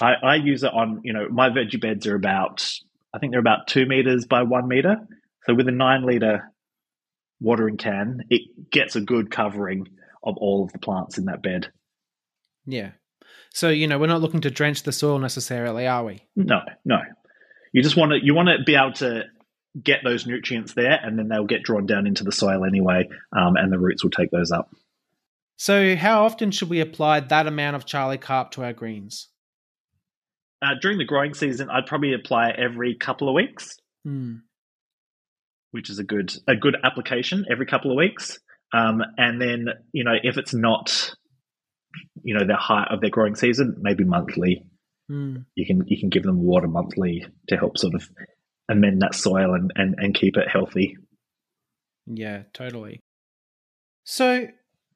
I, 0.00 0.12
I 0.22 0.34
use 0.36 0.62
it 0.62 0.72
on, 0.72 1.00
you 1.04 1.12
know, 1.12 1.28
my 1.28 1.50
veggie 1.50 1.80
beds 1.80 2.06
are 2.06 2.14
about, 2.14 2.70
I 3.12 3.18
think 3.18 3.32
they're 3.32 3.40
about 3.40 3.66
two 3.66 3.86
meters 3.86 4.24
by 4.26 4.42
one 4.42 4.68
meter. 4.68 4.96
So 5.44 5.54
with 5.54 5.68
a 5.68 5.72
nine 5.72 6.06
liter 6.06 6.52
watering 7.40 7.76
can, 7.76 8.20
it 8.30 8.70
gets 8.70 8.96
a 8.96 9.00
good 9.00 9.30
covering 9.30 9.88
of 10.22 10.36
all 10.36 10.64
of 10.64 10.72
the 10.72 10.78
plants 10.78 11.18
in 11.18 11.24
that 11.26 11.42
bed. 11.42 11.72
Yeah. 12.66 12.92
So, 13.52 13.68
you 13.68 13.88
know, 13.88 13.98
we're 13.98 14.06
not 14.06 14.20
looking 14.20 14.42
to 14.42 14.50
drench 14.50 14.84
the 14.84 14.92
soil 14.92 15.18
necessarily, 15.18 15.86
are 15.86 16.04
we? 16.04 16.24
No, 16.36 16.60
no. 16.84 16.98
You 17.72 17.82
just 17.82 17.96
want 17.96 18.12
to 18.12 18.18
you 18.22 18.34
want 18.34 18.48
to 18.48 18.62
be 18.64 18.74
able 18.74 18.92
to 18.94 19.24
get 19.80 20.00
those 20.04 20.26
nutrients 20.26 20.74
there, 20.74 20.98
and 21.02 21.18
then 21.18 21.28
they'll 21.28 21.46
get 21.46 21.62
drawn 21.62 21.86
down 21.86 22.06
into 22.06 22.24
the 22.24 22.32
soil 22.32 22.64
anyway, 22.64 23.08
um, 23.32 23.56
and 23.56 23.72
the 23.72 23.78
roots 23.78 24.02
will 24.02 24.10
take 24.10 24.30
those 24.30 24.50
up. 24.50 24.74
So, 25.60 25.94
how 25.94 26.24
often 26.24 26.52
should 26.52 26.70
we 26.70 26.80
apply 26.80 27.20
that 27.20 27.46
amount 27.46 27.76
of 27.76 27.84
Charlie 27.84 28.16
Carp 28.16 28.52
to 28.52 28.64
our 28.64 28.72
greens? 28.72 29.28
Uh, 30.62 30.70
during 30.80 30.96
the 30.96 31.04
growing 31.04 31.34
season, 31.34 31.68
I'd 31.68 31.84
probably 31.84 32.14
apply 32.14 32.52
every 32.56 32.96
couple 32.96 33.28
of 33.28 33.34
weeks, 33.34 33.76
Hmm. 34.02 34.36
which 35.72 35.90
is 35.90 35.98
a 35.98 36.02
good 36.02 36.32
a 36.48 36.56
good 36.56 36.76
application 36.82 37.44
every 37.52 37.66
couple 37.66 37.90
of 37.90 37.98
weeks. 37.98 38.38
Um, 38.72 39.02
and 39.18 39.38
then 39.38 39.66
you 39.92 40.02
know 40.02 40.14
if 40.22 40.38
it's 40.38 40.54
not 40.54 41.14
you 42.22 42.38
know 42.38 42.46
the 42.46 42.56
height 42.56 42.88
of 42.90 43.02
their 43.02 43.10
growing 43.10 43.34
season, 43.34 43.76
maybe 43.82 44.04
monthly. 44.04 44.64
Hmm. 45.08 45.40
You 45.56 45.66
can 45.66 45.86
you 45.88 46.00
can 46.00 46.08
give 46.08 46.22
them 46.22 46.42
water 46.42 46.68
monthly 46.68 47.26
to 47.48 47.56
help 47.58 47.76
sort 47.76 47.94
of 47.94 48.08
amend 48.70 49.02
that 49.02 49.14
soil 49.14 49.52
and, 49.52 49.70
and, 49.74 49.94
and 49.98 50.14
keep 50.14 50.38
it 50.38 50.48
healthy. 50.48 50.96
Yeah, 52.06 52.44
totally. 52.54 53.00
So, 54.04 54.48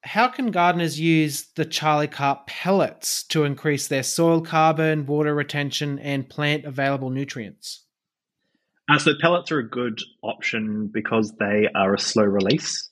how 0.04 0.28
can 0.28 0.50
gardeners 0.50 1.00
use 1.00 1.46
the 1.56 1.64
Charlie 1.64 2.08
Carp 2.08 2.46
pellets 2.46 3.24
to 3.24 3.44
increase 3.44 3.88
their 3.88 4.02
soil 4.02 4.42
carbon, 4.42 5.06
water 5.06 5.34
retention, 5.34 5.98
and 5.98 6.28
plant 6.28 6.66
available 6.66 7.10
nutrients? 7.10 7.84
Uh, 8.88 8.98
so 8.98 9.12
pellets 9.18 9.50
are 9.50 9.60
a 9.60 9.68
good 9.68 9.98
option 10.22 10.90
because 10.92 11.32
they 11.38 11.68
are 11.74 11.94
a 11.94 11.98
slow 11.98 12.24
release 12.24 12.90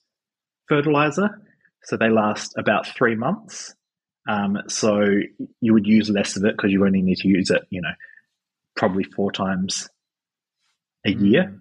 fertilizer. 0.69 1.29
So 1.85 1.97
they 1.99 2.09
last 2.09 2.55
about 2.57 2.87
three 2.87 3.15
months. 3.15 3.75
Um, 4.27 4.57
so 4.69 5.05
you 5.61 5.75
would 5.75 5.87
use 5.87 6.09
less 6.09 6.37
of 6.37 6.45
it 6.45 6.57
because 6.57 6.73
you 6.73 6.87
only 6.87 7.03
need 7.03 7.19
to 7.19 7.29
use 7.29 7.51
it, 7.51 7.63
you 7.71 7.83
know, 7.83 7.93
probably 8.75 9.05
four 9.05 9.33
times 9.33 9.91
a 11.05 11.11
year 11.11 11.61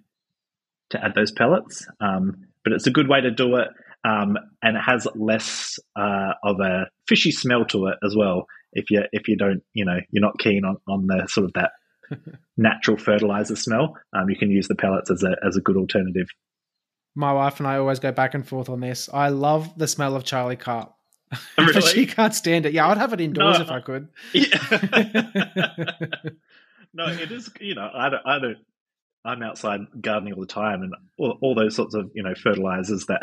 to 0.92 1.04
add 1.04 1.14
those 1.16 1.32
pellets. 1.32 1.86
Um, 2.00 2.46
but 2.64 2.74
it's 2.74 2.88
a 2.88 2.92
good 2.92 3.10
way 3.10 3.20
to 3.20 3.32
do 3.32 3.58
it. 3.58 3.68
Um, 4.04 4.38
and 4.64 4.78
it 4.78 4.82
has 4.82 5.08
less 5.16 5.78
uh, 5.96 6.34
of 6.44 6.60
a 6.60 6.88
fishy 7.08 7.32
smell 7.32 7.66
to 7.66 7.88
it 7.88 7.98
as 8.04 8.16
well. 8.16 8.48
If 8.74 8.90
you 8.90 9.04
if 9.12 9.28
you 9.28 9.38
don't 9.38 9.62
you 9.74 9.86
know 9.86 10.00
you're 10.12 10.22
not 10.22 10.40
keen 10.40 10.64
on, 10.66 10.78
on 10.88 11.08
the 11.08 11.28
sort 11.28 11.46
of 11.46 11.54
that 11.54 11.72
natural 12.58 12.98
fertilizer 12.98 13.56
smell, 13.56 13.98
um, 14.14 14.30
you 14.30 14.36
can 14.38 14.50
use 14.50 14.68
the 14.68 14.76
pellets 14.76 15.12
as 15.12 15.24
a 15.24 15.36
as 15.46 15.58
a 15.58 15.62
good 15.62 15.78
alternative. 15.78 16.28
My 17.16 17.34
wife 17.34 17.60
and 17.60 17.68
I 17.68 17.78
always 17.78 18.00
go 18.00 18.12
back 18.12 18.34
and 18.34 18.48
forth 18.48 18.70
on 18.70 18.80
this. 18.80 19.10
I 19.14 19.30
love 19.30 19.78
the 19.78 19.88
smell 19.88 20.16
of 20.16 20.24
Charlie 20.24 20.56
Carp. 20.56 20.94
Really? 21.58 21.74
but 21.74 21.84
she 21.84 22.06
can't 22.06 22.34
stand 22.34 22.66
it. 22.66 22.74
Yeah, 22.74 22.88
I'd 22.90 22.98
have 22.98 23.14
it 23.14 23.22
indoors 23.22 23.58
No. 23.60 23.64
if 23.64 23.72
I 23.72 23.80
could. 23.82 24.08
Yeah. 24.34 24.46
no, 26.94 27.08
it 27.08 27.32
is. 27.32 27.50
You 27.60 27.76
know, 27.76 27.90
I 27.94 28.10
don't. 28.10 28.22
I 28.26 28.40
don't. 28.40 28.58
I'm 29.24 29.44
outside 29.44 29.82
gardening 30.02 30.34
all 30.34 30.42
the 30.42 30.48
time, 30.48 30.82
and 30.82 30.94
all, 31.18 31.38
all 31.42 31.56
those 31.56 31.76
sorts 31.76 31.94
of 31.96 32.10
you 32.14 32.24
know 32.24 32.34
fertilizers 32.36 33.06
that 33.08 33.22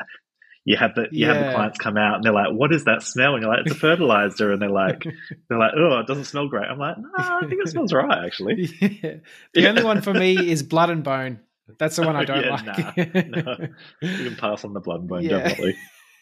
you 0.65 0.77
have 0.77 0.95
the 0.95 1.09
you 1.13 1.27
have 1.27 1.39
the 1.39 1.53
clients 1.53 1.79
come 1.79 1.97
out 1.97 2.17
and 2.17 2.25
they're 2.25 2.33
like, 2.33 2.53
"What 2.53 2.73
is 2.73 2.85
that 2.85 3.03
smell?" 3.03 3.35
And 3.35 3.43
you're 3.43 3.51
like, 3.51 3.67
"It's 3.67 3.75
a 3.75 3.79
fertilizer," 3.79 4.53
and 4.53 4.61
they're 4.61 4.69
like, 4.69 5.03
"They're 5.49 5.59
like, 5.59 5.73
oh, 5.77 5.99
it 6.01 6.07
doesn't 6.07 6.25
smell 6.25 6.49
great." 6.49 6.67
I'm 6.69 6.79
like, 6.79 6.97
"No, 6.99 7.09
I 7.17 7.41
think 7.49 7.61
it 7.65 7.69
smells 7.69 7.93
right 7.93 8.25
actually." 8.25 8.69
Yeah. 9.03 9.17
The 9.55 9.69
only 9.69 9.83
one 9.85 10.03
for 10.03 10.13
me 10.13 10.51
is 10.51 10.63
blood 10.63 10.91
and 10.91 11.03
bone. 11.05 11.41
That's 11.79 11.97
the 11.97 12.03
one 12.03 12.17
I 12.17 12.25
don't 12.25 12.43
Yeah, 12.45 12.51
like. 12.51 12.65
nah, 12.65 13.23
no. 13.43 13.69
You 14.01 14.25
can 14.31 14.37
pass 14.37 14.65
on 14.65 14.73
the 14.73 14.81
blood 14.81 15.01
and 15.01 15.09
bone, 15.09 15.23
Yeah. 15.23 15.49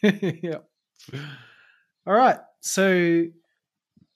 definitely. 0.03 0.39
yeah. 0.43 0.57
All 2.05 2.13
right. 2.13 2.39
So, 2.61 3.25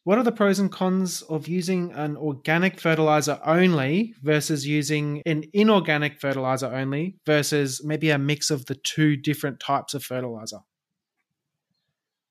what 0.04 0.18
are 0.18 0.24
the 0.24 0.32
pros 0.32 0.58
and 0.58 0.72
cons 0.72 1.22
of 1.22 1.48
using 1.48 1.92
an 1.92 2.18
organic 2.18 2.80
fertilizer 2.80 3.40
only 3.46 4.16
versus 4.24 4.66
using 4.66 5.22
an 5.26 5.44
inorganic 5.54 6.20
fertilizer 6.20 6.66
only 6.74 7.18
versus 7.26 7.84
maybe 7.84 8.10
a 8.10 8.18
mix 8.18 8.50
of 8.50 8.66
the 8.66 8.76
two 8.76 9.16
different 9.16 9.60
types 9.60 9.94
of 9.94 10.04
fertilizer? 10.04 10.60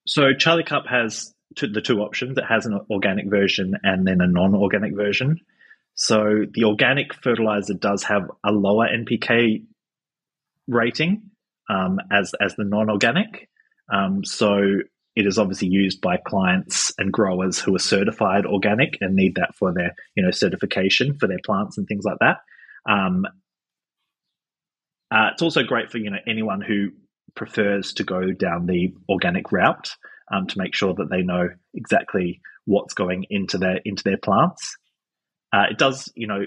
So 0.07 0.35
Charlie 0.37 0.65
Carp 0.65 0.87
has 0.89 1.33
the 1.61 1.81
two 1.81 2.01
options. 2.01 2.39
It 2.39 2.45
has 2.49 2.67
an 2.67 2.81
organic 2.91 3.29
version 3.29 3.75
and 3.85 4.07
then 4.07 4.21
a 4.21 4.27
non-organic 4.27 4.97
version. 4.97 5.39
So 5.95 6.47
the 6.53 6.65
organic 6.65 7.15
fertilizer 7.15 7.75
does 7.75 8.03
have 8.05 8.23
a 8.45 8.51
lower 8.51 8.89
NPK 8.89 9.65
rating 10.67 11.31
um, 11.69 11.99
as 12.11 12.35
as 12.41 12.57
the 12.57 12.65
non-organic. 12.65 13.49
Um, 13.93 14.25
so 14.25 14.81
it 15.17 15.27
is 15.27 15.39
obviously 15.39 15.69
used 15.69 16.01
by 16.01 16.17
clients 16.17 16.93
and 16.99 17.13
growers 17.13 17.59
who 17.59 17.75
are 17.75 17.81
certified 17.81 18.47
organic 18.47 18.97
and 19.01 19.15
need 19.15 19.35
that 19.37 19.55
for 19.57 19.73
their 19.75 19.95
you 20.15 20.23
know 20.23 20.31
certification 20.31 21.17
for 21.19 21.27
their 21.27 21.41
plants 21.45 21.79
and 21.79 21.87
things 21.87 22.05
like 22.05 22.19
that. 22.21 22.39
Um, 22.89 23.27
uh, 25.13 25.31
it's 25.33 25.43
also 25.43 25.63
great 25.63 25.91
for 25.91 25.99
you 25.99 26.11
know 26.11 26.19
anyone 26.27 26.61
who 26.61 26.91
prefers 27.35 27.93
to 27.95 28.05
go 28.05 28.33
down 28.33 28.67
the 28.67 28.95
organic 29.09 29.53
route 29.53 29.91
um, 30.33 30.47
to 30.47 30.59
make 30.59 30.75
sure 30.75 30.95
that 30.95 31.11
they 31.11 31.23
know 31.23 31.49
exactly 31.75 32.41
what's 32.65 32.95
going 32.95 33.25
into 33.31 33.59
their 33.59 33.81
into 33.85 34.03
their 34.05 34.19
plants. 34.19 34.77
Uh, 35.53 35.65
it 35.69 35.79
does, 35.79 36.11
you 36.15 36.29
know, 36.29 36.45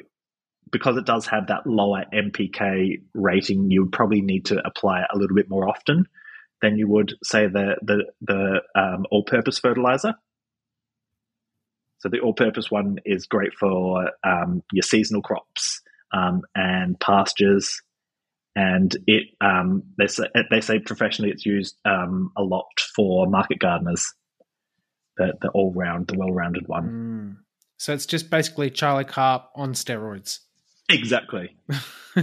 because 0.71 0.95
it 0.95 1.05
does 1.05 1.27
have 1.27 1.47
that 1.47 1.67
lower 1.67 2.05
NPK 2.13 3.01
rating, 3.13 3.69
you 3.69 3.83
would 3.83 3.91
probably 3.91 4.21
need 4.21 4.45
to 4.45 4.65
apply 4.65 5.01
it 5.01 5.07
a 5.13 5.17
little 5.17 5.35
bit 5.35 5.49
more 5.49 5.67
often 5.67 6.05
than 6.63 6.77
you 6.77 6.87
would 6.87 7.13
say 7.23 7.45
the 7.45 7.75
the 7.83 8.05
the 8.21 8.61
um, 8.73 9.05
all-purpose 9.11 9.59
fertilizer. 9.59 10.15
So 11.99 12.09
the 12.09 12.21
all-purpose 12.21 12.71
one 12.71 12.97
is 13.05 13.27
great 13.27 13.53
for 13.53 14.09
um, 14.23 14.63
your 14.71 14.81
seasonal 14.81 15.21
crops 15.21 15.81
um, 16.11 16.41
and 16.55 16.99
pastures, 16.99 17.81
and 18.55 18.95
it 19.05 19.27
um, 19.41 19.83
they 19.97 20.07
say 20.07 20.23
they 20.49 20.61
say 20.61 20.79
professionally 20.79 21.31
it's 21.31 21.45
used 21.45 21.75
um, 21.85 22.31
a 22.35 22.41
lot 22.41 22.65
for 22.95 23.27
market 23.27 23.59
gardeners. 23.59 24.11
The 25.17 25.33
the 25.41 25.49
all-round, 25.49 26.07
the 26.07 26.17
well-rounded 26.17 26.67
one. 26.67 26.87
Mm. 26.87 27.43
So 27.77 27.93
it's 27.93 28.05
just 28.05 28.29
basically 28.29 28.69
Charlie 28.69 29.03
Carp 29.03 29.49
on 29.55 29.73
steroids. 29.73 30.39
Exactly. 30.89 31.57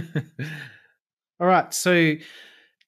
All 1.39 1.47
right. 1.47 1.73
So 1.73 2.15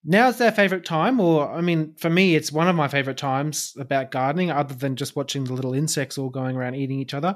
now's 0.04 0.38
their 0.38 0.52
favorite 0.52 0.86
time, 0.86 1.20
or 1.20 1.50
I 1.52 1.62
mean, 1.62 1.96
for 1.98 2.10
me, 2.10 2.36
it's 2.36 2.52
one 2.52 2.68
of 2.68 2.76
my 2.76 2.88
favorite 2.88 3.18
times 3.18 3.74
about 3.80 4.12
gardening, 4.12 4.52
other 4.52 4.76
than 4.76 4.96
just 4.96 5.16
watching 5.16 5.44
the 5.44 5.54
little 5.54 5.74
insects 5.74 6.18
all 6.18 6.30
going 6.30 6.56
around 6.56 6.76
eating 6.76 7.00
each 7.00 7.14
other. 7.14 7.36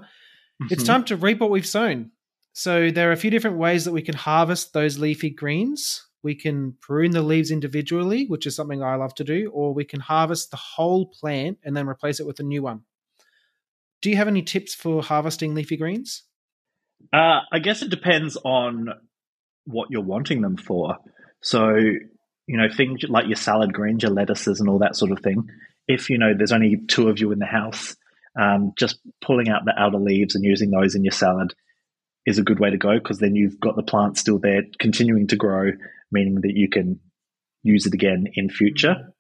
It's 0.70 0.84
Mhm. 0.84 0.88
time 0.88 1.04
to 1.06 1.16
reap 1.18 1.40
what 1.40 1.50
we've 1.52 1.66
sown. 1.68 2.12
So 2.54 2.90
there 2.90 3.10
are 3.10 3.14
a 3.14 3.18
few 3.18 3.30
different 3.30 3.58
ways 3.58 3.86
that 3.86 3.92
we 3.92 4.02
can 4.02 4.16
harvest 4.16 4.74
those 4.74 4.98
leafy 4.98 5.30
greens. 5.30 6.04
We 6.24 6.34
can 6.34 6.74
prune 6.82 7.12
the 7.12 7.22
leaves 7.22 7.52
individually, 7.52 8.26
which 8.26 8.48
is 8.48 8.56
something 8.56 8.82
I 8.82 8.96
love 8.96 9.14
to 9.16 9.24
do, 9.24 9.52
or 9.54 9.74
we 9.74 9.86
can 9.86 10.00
harvest 10.00 10.50
the 10.50 10.58
whole 10.58 11.06
plant 11.06 11.60
and 11.64 11.78
then 11.78 11.88
replace 11.88 12.20
it 12.20 12.26
with 12.26 12.40
a 12.40 12.44
new 12.44 12.64
one. 12.64 12.82
Do 14.02 14.10
you 14.10 14.16
have 14.18 14.28
any 14.28 14.42
tips 14.42 14.74
for 14.74 15.04
harvesting 15.04 15.54
leafy 15.54 15.78
greens? 15.78 16.24
Uh, 17.14 17.42
I 17.52 17.60
guess 17.60 17.82
it 17.84 17.90
depends 17.90 18.38
on 18.44 18.90
what 19.66 19.90
you're 19.92 20.02
wanting 20.02 20.42
them 20.42 20.58
for. 20.58 20.98
So, 21.42 21.76
you 22.48 22.58
know, 22.58 22.68
things 22.70 23.04
like 23.08 23.28
your 23.28 23.36
salad 23.36 23.74
greens, 23.74 24.04
your 24.04 24.12
lettuces, 24.12 24.60
and 24.60 24.70
all 24.70 24.80
that 24.80 24.96
sort 24.96 25.12
of 25.12 25.20
thing. 25.20 25.50
If 25.88 26.10
you 26.10 26.18
know 26.18 26.34
there's 26.36 26.52
only 26.52 26.78
two 26.88 27.10
of 27.10 27.20
you 27.20 27.32
in 27.32 27.40
the 27.40 27.46
house, 27.46 27.96
um, 28.40 28.74
just 28.78 29.00
pulling 29.22 29.50
out 29.50 29.66
the 29.66 29.78
outer 29.78 30.00
leaves 30.00 30.36
and 30.36 30.44
using 30.44 30.72
those 30.72 30.96
in 30.96 31.04
your 31.04 31.12
salad 31.12 31.54
is 32.26 32.40
a 32.40 32.44
good 32.44 32.60
way 32.60 32.70
to 32.70 32.78
go 32.78 32.96
because 32.96 33.20
then 33.20 33.36
you've 33.36 33.60
got 33.60 33.76
the 33.76 33.84
plant 33.84 34.18
still 34.18 34.40
there, 34.40 34.64
continuing 34.80 35.28
to 35.28 35.36
grow, 35.36 35.72
meaning 36.12 36.42
that 36.42 36.56
you 36.56 36.70
can 36.70 37.00
use 37.64 37.86
it 37.86 37.94
again 37.94 38.28
in 38.36 38.50
future. 38.50 39.14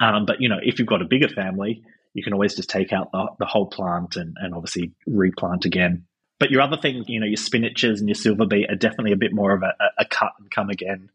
Um, 0.00 0.26
but 0.26 0.40
you 0.40 0.48
know, 0.48 0.58
if 0.62 0.78
you've 0.78 0.88
got 0.88 1.02
a 1.02 1.06
bigger 1.06 1.28
family, 1.28 1.82
you 2.12 2.22
can 2.22 2.32
always 2.32 2.54
just 2.54 2.70
take 2.70 2.92
out 2.92 3.10
the, 3.12 3.26
the 3.40 3.46
whole 3.46 3.66
plant 3.66 4.16
and, 4.16 4.36
and 4.40 4.54
obviously 4.54 4.92
replant 5.06 5.64
again 5.64 6.06
but 6.40 6.50
your 6.50 6.62
other 6.62 6.76
things, 6.76 7.08
you 7.08 7.20
know, 7.20 7.26
your 7.26 7.36
spinaches 7.36 8.00
and 8.00 8.08
your 8.08 8.14
silver 8.16 8.44
beet 8.44 8.68
are 8.68 8.74
definitely 8.74 9.12
a 9.12 9.16
bit 9.16 9.32
more 9.32 9.54
of 9.54 9.62
a, 9.62 9.72
a 9.98 10.04
cut 10.04 10.32
and 10.38 10.50
come 10.50 10.68
again 10.68 11.08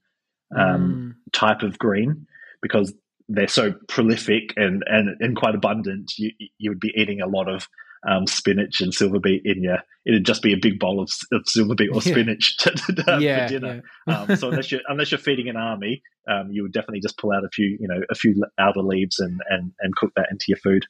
um, 0.58 1.16
mm. 1.18 1.32
type 1.32 1.62
of 1.62 1.78
green 1.78 2.28
because 2.62 2.94
they're 3.28 3.48
so 3.48 3.74
prolific 3.88 4.54
and, 4.56 4.84
and, 4.88 5.16
and 5.20 5.38
quite 5.38 5.56
abundant. 5.56 6.14
You, 6.18 6.32
you 6.58 6.72
would 6.72 6.80
be 6.80 6.94
eating 6.96 7.22
a 7.22 7.28
lot 7.28 7.48
of 7.48 7.68
um, 8.08 8.28
spinach 8.28 8.82
and 8.82 8.94
silver 8.94 9.20
beet 9.20 9.42
in 9.46 9.64
your. 9.64 9.80
It'd 10.06 10.26
just 10.26 10.42
be 10.42 10.54
a 10.54 10.58
big 10.58 10.80
bowl 10.80 11.02
of, 11.02 11.12
of 11.32 11.42
silver 11.46 11.76
beet 11.76 11.90
or 11.94 12.02
spinach 12.02 12.58
to, 12.60 12.72
to, 12.72 13.18
yeah, 13.20 13.48
for 13.48 13.54
dinner. 13.54 13.82
Yeah. 14.08 14.22
um, 14.22 14.36
so 14.36 14.50
unless 14.50 14.72
you're 14.72 14.82
unless 14.88 15.12
you're 15.12 15.20
feeding 15.20 15.50
an 15.50 15.58
army, 15.58 16.02
um, 16.28 16.50
you 16.52 16.64
would 16.64 16.72
definitely 16.72 17.02
just 17.02 17.18
pull 17.18 17.32
out 17.32 17.44
a 17.44 17.50
few, 17.50 17.78
you 17.80 17.88
know, 17.88 18.02
a 18.10 18.16
few 18.16 18.44
outer 18.58 18.82
leaves 18.82 19.20
and 19.20 19.42
and 19.50 19.74
and 19.80 19.96
cook 19.96 20.12
that 20.16 20.28
into 20.32 20.46
your 20.48 20.58
food. 20.58 20.86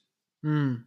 Mm. 0.45 0.84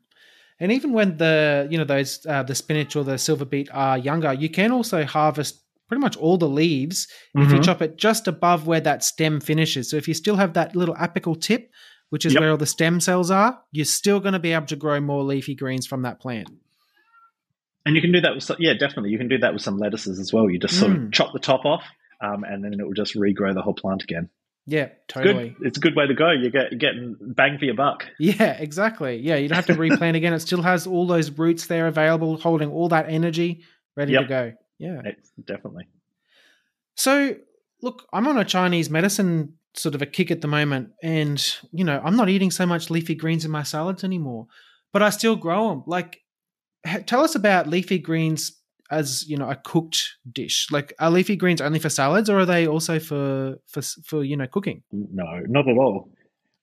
And 0.61 0.71
even 0.71 0.93
when 0.93 1.17
the 1.17 1.67
you 1.71 1.79
know 1.79 1.85
those 1.85 2.25
uh, 2.27 2.45
the 2.45 2.55
spinach 2.55 2.95
or 2.95 3.05
the 3.05 3.19
silver 3.19 3.45
beet 3.45 3.69
are 3.73 3.99
younger, 3.99 4.33
you 4.33 4.49
can 4.49 4.71
also 4.71 5.05
harvest 5.05 5.61
pretty 5.89 6.01
much 6.01 6.17
all 6.17 6.39
the 6.39 6.49
leaves 6.49 7.07
mm-hmm. 7.37 7.43
if 7.43 7.49
you 7.49 7.55
mm-hmm. 7.57 7.63
chop 7.63 7.83
it 7.83 7.97
just 7.97 8.29
above 8.29 8.67
where 8.67 8.81
that 8.81 9.05
stem 9.05 9.41
finishes. 9.41 9.91
So 9.91 9.97
if 9.97 10.09
you 10.09 10.15
still 10.15 10.37
have 10.37 10.55
that 10.55 10.75
little 10.75 10.95
apical 10.95 11.41
tip, 11.41 11.71
which 12.11 12.27
is 12.27 12.35
yep. 12.35 12.41
where 12.41 12.51
all 12.51 12.57
the 12.57 12.67
stem 12.67 13.01
cells 13.01 13.31
are, 13.31 13.59
you're 13.73 13.85
still 13.85 14.21
going 14.21 14.35
to 14.35 14.39
be 14.39 14.53
able 14.53 14.67
to 14.67 14.77
grow 14.77 15.01
more 15.01 15.23
leafy 15.23 15.55
greens 15.55 15.87
from 15.87 16.03
that 16.03 16.21
plant. 16.21 16.49
And 17.85 17.97
you 17.97 18.03
can 18.03 18.13
do 18.13 18.21
that 18.21 18.35
with 18.35 18.51
yeah, 18.59 18.75
definitely. 18.75 19.11
You 19.11 19.19
can 19.19 19.29
do 19.29 19.39
that 19.39 19.53
with 19.53 19.63
some 19.63 19.79
lettuces 19.79 20.19
as 20.21 20.33
well. 20.33 20.49
You 20.49 20.59
just 20.59 20.79
sort 20.79 20.93
mm. 20.93 21.07
of 21.07 21.13
chop 21.13 21.33
the 21.33 21.41
top 21.41 21.65
off, 21.65 21.83
um, 22.21 22.45
and 22.45 22.63
then 22.63 22.75
it 22.75 22.85
will 22.85 22.93
just 22.93 23.17
regrow 23.17 23.55
the 23.55 23.63
whole 23.63 23.75
plant 23.75 24.03
again. 24.05 24.29
Yeah, 24.67 24.91
totally. 25.09 25.49
It's, 25.49 25.67
it's 25.67 25.79
a 25.79 25.81
good 25.81 25.97
way 25.97 26.07
to 26.07 26.15
go. 26.15 26.31
You 26.31 26.51
get 26.51 26.71
you're 26.71 26.79
getting 26.79 27.17
bang 27.21 27.59
for 27.59 27.65
your 27.65 27.75
buck. 27.75 28.07
Yeah, 28.21 28.53
exactly. 28.53 29.17
Yeah, 29.17 29.37
you 29.37 29.49
don't 29.49 29.57
have 29.57 29.67
to 29.67 29.75
replant 29.75 30.17
again. 30.17 30.33
It 30.33 30.41
still 30.41 30.63
has 30.63 30.87
all 30.87 31.07
those 31.07 31.31
roots 31.31 31.67
there 31.67 31.89
available, 31.89 32.37
holding 32.37 32.71
all 32.71 32.89
that 32.91 33.07
energy, 33.09 33.65
ready 33.97 34.13
yep. 34.13 34.23
to 34.23 34.29
go. 34.29 34.53
Yeah, 34.79 35.01
it's 35.05 35.31
definitely. 35.45 35.87
So, 36.95 37.37
look, 37.81 38.07
I'm 38.13 38.27
on 38.27 38.39
a 38.39 38.45
Chinese 38.45 38.91
medicine 38.91 39.55
sort 39.75 39.95
of 39.95 40.03
a 40.03 40.07
kick 40.07 40.31
at 40.31 40.41
the 40.41 40.49
moment, 40.49 40.91
and 41.03 41.43
you 41.73 41.85
know, 41.85 42.01
I'm 42.05 42.17
not 42.17 42.29
eating 42.29 42.51
so 42.51 42.67
much 42.67 42.91
leafy 42.91 43.15
greens 43.15 43.45
in 43.45 43.51
my 43.51 43.63
salads 43.63 44.05
anymore, 44.05 44.47
but 44.93 45.03
I 45.03 45.11
still 45.11 45.37
grow 45.37 45.71
them. 45.71 45.83
Like, 45.87 46.21
tell 47.07 47.23
us 47.23 47.35
about 47.35 47.69
leafy 47.69 47.99
greens 47.99 48.59
as 48.91 49.27
you 49.29 49.37
know 49.37 49.49
a 49.49 49.57
cooked 49.57 50.17
dish. 50.31 50.69
Like, 50.71 50.93
are 50.99 51.11
leafy 51.11 51.37
greens 51.37 51.61
only 51.61 51.79
for 51.79 51.89
salads, 51.89 52.29
or 52.29 52.41
are 52.41 52.47
they 52.47 52.67
also 52.67 52.99
for 52.99 53.57
for 53.67 53.83
for 54.05 54.23
you 54.23 54.37
know 54.37 54.47
cooking? 54.47 54.83
No, 54.93 55.41
not 55.49 55.69
at 55.69 55.77
all. 55.77 56.11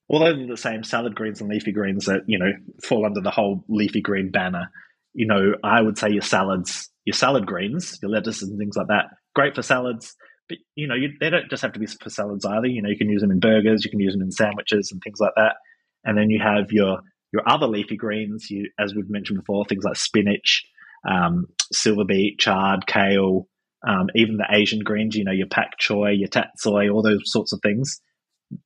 Although 0.09 0.35
they're 0.35 0.47
the 0.47 0.57
same 0.57 0.83
salad 0.83 1.15
greens 1.15 1.41
and 1.41 1.49
leafy 1.49 1.71
greens 1.71 2.05
that 2.05 2.21
you 2.27 2.37
know 2.37 2.51
fall 2.83 3.05
under 3.05 3.21
the 3.21 3.31
whole 3.31 3.63
leafy 3.67 4.01
green 4.01 4.29
banner. 4.29 4.71
You 5.19 5.27
know, 5.27 5.53
I 5.63 5.81
would 5.81 5.97
say 5.97 6.09
your 6.09 6.21
salads, 6.21 6.89
your 7.05 7.13
salad 7.13 7.45
greens, 7.45 7.99
your 8.01 8.11
lettuce 8.11 8.41
and 8.41 8.57
things 8.57 8.75
like 8.77 8.87
that, 8.87 9.05
great 9.35 9.55
for 9.55 9.61
salads 9.61 10.15
but 10.49 10.57
you 10.75 10.87
know, 10.87 10.95
you, 10.95 11.09
they 11.19 11.29
don't 11.29 11.49
just 11.49 11.61
have 11.61 11.73
to 11.73 11.79
be 11.79 11.85
for 11.85 12.09
salads 12.09 12.43
either. 12.43 12.67
You 12.67 12.81
know, 12.81 12.89
you 12.89 12.97
can 12.97 13.09
use 13.09 13.21
them 13.21 13.31
in 13.31 13.39
burgers, 13.39 13.85
you 13.85 13.91
can 13.91 13.99
use 13.99 14.13
them 14.13 14.23
in 14.23 14.31
sandwiches 14.31 14.91
and 14.91 14.99
things 15.01 15.19
like 15.19 15.33
that. 15.37 15.55
And 16.03 16.17
then 16.17 16.29
you 16.29 16.39
have 16.43 16.71
your 16.71 16.99
your 17.31 17.47
other 17.47 17.67
leafy 17.67 17.95
greens, 17.95 18.49
you 18.49 18.69
as 18.79 18.95
we've 18.95 19.09
mentioned 19.09 19.39
before, 19.39 19.63
things 19.65 19.83
like 19.83 19.95
spinach, 19.95 20.65
um, 21.07 21.45
silver 21.71 22.03
beet, 22.03 22.39
chard, 22.39 22.87
kale, 22.87 23.47
um, 23.87 24.07
even 24.15 24.37
the 24.37 24.47
Asian 24.51 24.79
greens. 24.79 25.15
You 25.15 25.23
know, 25.23 25.31
your 25.31 25.47
pak 25.47 25.77
choi, 25.77 26.09
your 26.09 26.29
tatsoi, 26.29 26.91
all 26.91 27.03
those 27.03 27.21
sorts 27.25 27.53
of 27.53 27.59
things. 27.61 28.01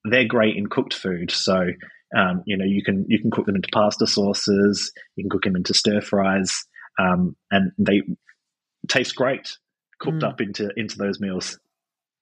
They're 0.06 0.26
great 0.26 0.56
in 0.56 0.68
cooked 0.68 0.94
food. 0.94 1.30
So 1.30 1.66
um, 2.16 2.44
you 2.46 2.58
know, 2.58 2.66
you 2.66 2.84
can 2.84 3.06
you 3.08 3.20
can 3.20 3.32
cook 3.32 3.46
them 3.46 3.56
into 3.56 3.70
pasta 3.74 4.08
sauces, 4.08 4.92
you 5.16 5.24
can 5.24 5.30
cook 5.30 5.44
them 5.44 5.56
into 5.56 5.74
stir 5.74 6.02
fries, 6.02 6.66
um, 7.00 7.36
and 7.52 7.72
they 7.78 8.02
taste 8.88 9.16
great 9.16 9.58
cooked 10.00 10.24
mm. 10.24 10.28
up 10.28 10.42
into 10.42 10.70
into 10.76 10.98
those 10.98 11.20
meals 11.20 11.58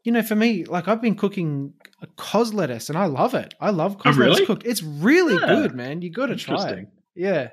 you 0.04 0.12
know, 0.12 0.24
for 0.24 0.36
me, 0.36 0.66
like 0.66 0.88
I've 0.88 1.02
been 1.02 1.16
cooking 1.16 1.74
a 2.02 2.08
cos 2.18 2.54
lettuce 2.54 2.90
and 2.90 2.98
I 2.98 3.06
love 3.06 3.36
it. 3.36 3.54
I 3.60 3.70
love 3.70 4.00
cos 4.00 4.16
oh, 4.16 4.20
really? 4.20 4.32
lettuce 4.32 4.48
cooked. 4.48 4.66
It's 4.66 4.82
really 4.82 5.36
yeah. 5.36 5.48
good, 5.48 5.76
man. 5.76 6.02
You 6.02 6.10
got 6.10 6.28
to 6.28 6.36
try 6.36 6.70
it. 6.72 6.88
Yeah, 7.16 7.50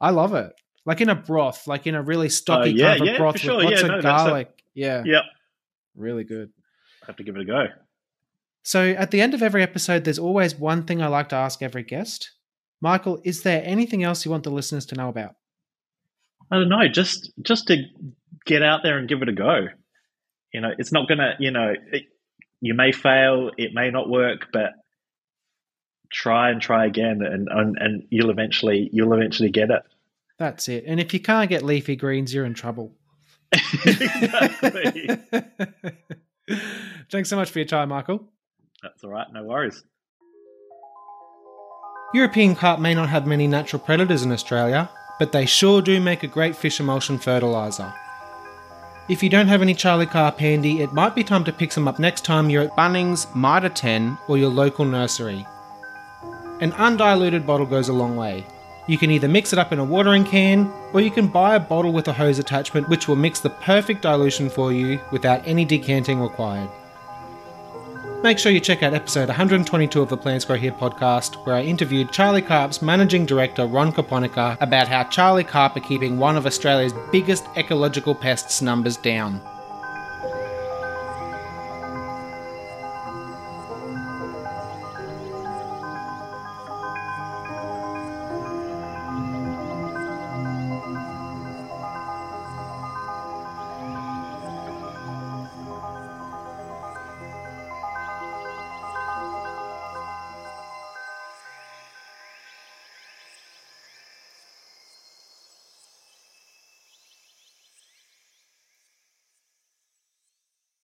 I 0.00 0.10
love 0.10 0.34
it. 0.34 0.52
Like 0.86 1.00
in 1.00 1.08
a 1.08 1.14
broth, 1.14 1.66
like 1.66 1.86
in 1.86 1.94
a 1.94 2.02
really 2.02 2.28
stocky 2.28 2.70
uh, 2.70 2.74
yeah, 2.74 2.90
kind 2.90 3.00
of 3.00 3.06
yeah, 3.06 3.18
broth 3.18 3.34
with 3.34 3.42
sure. 3.42 3.62
lots 3.62 3.82
of 3.82 3.88
no, 3.88 4.02
garlic. 4.02 4.62
Yeah, 4.74 5.02
yeah, 5.04 5.22
really 5.96 6.24
good. 6.24 6.50
I 7.02 7.06
have 7.06 7.16
to 7.16 7.24
give 7.24 7.36
it 7.36 7.42
a 7.42 7.44
go. 7.44 7.64
So 8.62 8.90
at 8.90 9.10
the 9.10 9.20
end 9.20 9.34
of 9.34 9.42
every 9.42 9.62
episode, 9.62 10.04
there's 10.04 10.18
always 10.18 10.54
one 10.54 10.84
thing 10.84 11.02
I 11.02 11.06
like 11.06 11.30
to 11.30 11.36
ask 11.36 11.62
every 11.62 11.82
guest. 11.82 12.30
Michael, 12.80 13.20
is 13.24 13.42
there 13.42 13.62
anything 13.64 14.02
else 14.02 14.24
you 14.24 14.30
want 14.30 14.44
the 14.44 14.50
listeners 14.50 14.86
to 14.86 14.94
know 14.94 15.08
about? 15.08 15.34
I 16.50 16.56
don't 16.56 16.68
know. 16.68 16.88
Just 16.88 17.32
just 17.42 17.66
to 17.68 17.84
get 18.46 18.62
out 18.62 18.80
there 18.82 18.98
and 18.98 19.08
give 19.08 19.22
it 19.22 19.28
a 19.28 19.32
go 19.32 19.68
you 20.52 20.60
know, 20.60 20.70
it's 20.78 20.92
not 20.92 21.08
to, 21.08 21.34
you 21.38 21.50
know, 21.50 21.74
it, 21.92 22.04
you 22.60 22.74
may 22.74 22.92
fail, 22.92 23.50
it 23.56 23.72
may 23.72 23.90
not 23.90 24.08
work, 24.08 24.48
but 24.52 24.72
try 26.12 26.50
and 26.50 26.60
try 26.60 26.86
again, 26.86 27.22
and, 27.22 27.48
and 27.50 27.76
and 27.78 28.02
you'll 28.10 28.30
eventually 28.30 28.90
you'll 28.92 29.12
eventually 29.12 29.50
get 29.50 29.70
it. 29.70 29.82
That's 30.38 30.68
it. 30.68 30.84
And 30.86 30.98
if 30.98 31.14
you 31.14 31.20
can't 31.20 31.48
get 31.48 31.62
leafy 31.62 31.96
greens, 31.96 32.34
you're 32.34 32.44
in 32.44 32.54
trouble. 32.54 32.96
exactly. 33.52 35.10
Thanks 37.10 37.28
so 37.28 37.36
much 37.36 37.50
for 37.50 37.58
your 37.58 37.66
time, 37.66 37.90
Michael. 37.90 38.28
That's 38.82 39.04
all 39.04 39.10
right. 39.10 39.26
No 39.32 39.44
worries. 39.44 39.84
European 42.12 42.56
carp 42.56 42.80
may 42.80 42.94
not 42.94 43.08
have 43.08 43.26
many 43.26 43.46
natural 43.46 43.80
predators 43.80 44.22
in 44.22 44.32
Australia, 44.32 44.90
but 45.18 45.32
they 45.32 45.46
sure 45.46 45.80
do 45.80 46.00
make 46.00 46.22
a 46.22 46.26
great 46.26 46.56
fish 46.56 46.80
emulsion 46.80 47.18
fertiliser. 47.18 47.92
If 49.08 49.22
you 49.22 49.28
don't 49.28 49.48
have 49.48 49.62
any 49.62 49.74
Charlie 49.74 50.06
Carp 50.06 50.38
handy, 50.38 50.82
it 50.82 50.92
might 50.92 51.14
be 51.14 51.24
time 51.24 51.44
to 51.44 51.52
pick 51.52 51.72
some 51.72 51.88
up 51.88 51.98
next 51.98 52.24
time 52.24 52.48
you're 52.48 52.62
at 52.62 52.76
Bunnings, 52.76 53.26
Mitre 53.34 53.68
10, 53.68 54.16
or 54.28 54.38
your 54.38 54.50
local 54.50 54.84
nursery. 54.84 55.46
An 56.60 56.72
undiluted 56.74 57.46
bottle 57.46 57.66
goes 57.66 57.88
a 57.88 57.92
long 57.92 58.16
way. 58.16 58.44
You 58.86 58.98
can 58.98 59.10
either 59.10 59.28
mix 59.28 59.52
it 59.52 59.58
up 59.58 59.72
in 59.72 59.78
a 59.78 59.84
watering 59.84 60.24
can, 60.24 60.72
or 60.92 61.00
you 61.00 61.10
can 61.10 61.28
buy 61.28 61.54
a 61.54 61.60
bottle 61.60 61.92
with 61.92 62.08
a 62.08 62.12
hose 62.12 62.38
attachment 62.38 62.88
which 62.88 63.08
will 63.08 63.16
mix 63.16 63.40
the 63.40 63.50
perfect 63.50 64.02
dilution 64.02 64.48
for 64.48 64.72
you 64.72 65.00
without 65.10 65.46
any 65.46 65.64
decanting 65.64 66.20
required. 66.20 66.70
Make 68.22 68.38
sure 68.38 68.52
you 68.52 68.60
check 68.60 68.82
out 68.82 68.92
episode 68.92 69.28
122 69.28 70.02
of 70.02 70.10
the 70.10 70.16
Plants 70.16 70.44
Grow 70.44 70.56
Here 70.56 70.72
podcast, 70.72 71.36
where 71.46 71.56
I 71.56 71.62
interviewed 71.62 72.12
Charlie 72.12 72.42
Carp's 72.42 72.82
managing 72.82 73.24
director 73.24 73.66
Ron 73.66 73.92
Kaponica 73.92 74.58
about 74.60 74.88
how 74.88 75.04
Charlie 75.04 75.42
Carp 75.42 75.74
are 75.76 75.80
keeping 75.80 76.18
one 76.18 76.36
of 76.36 76.44
Australia's 76.44 76.92
biggest 77.10 77.46
ecological 77.56 78.14
pests 78.14 78.60
numbers 78.60 78.98
down. 78.98 79.40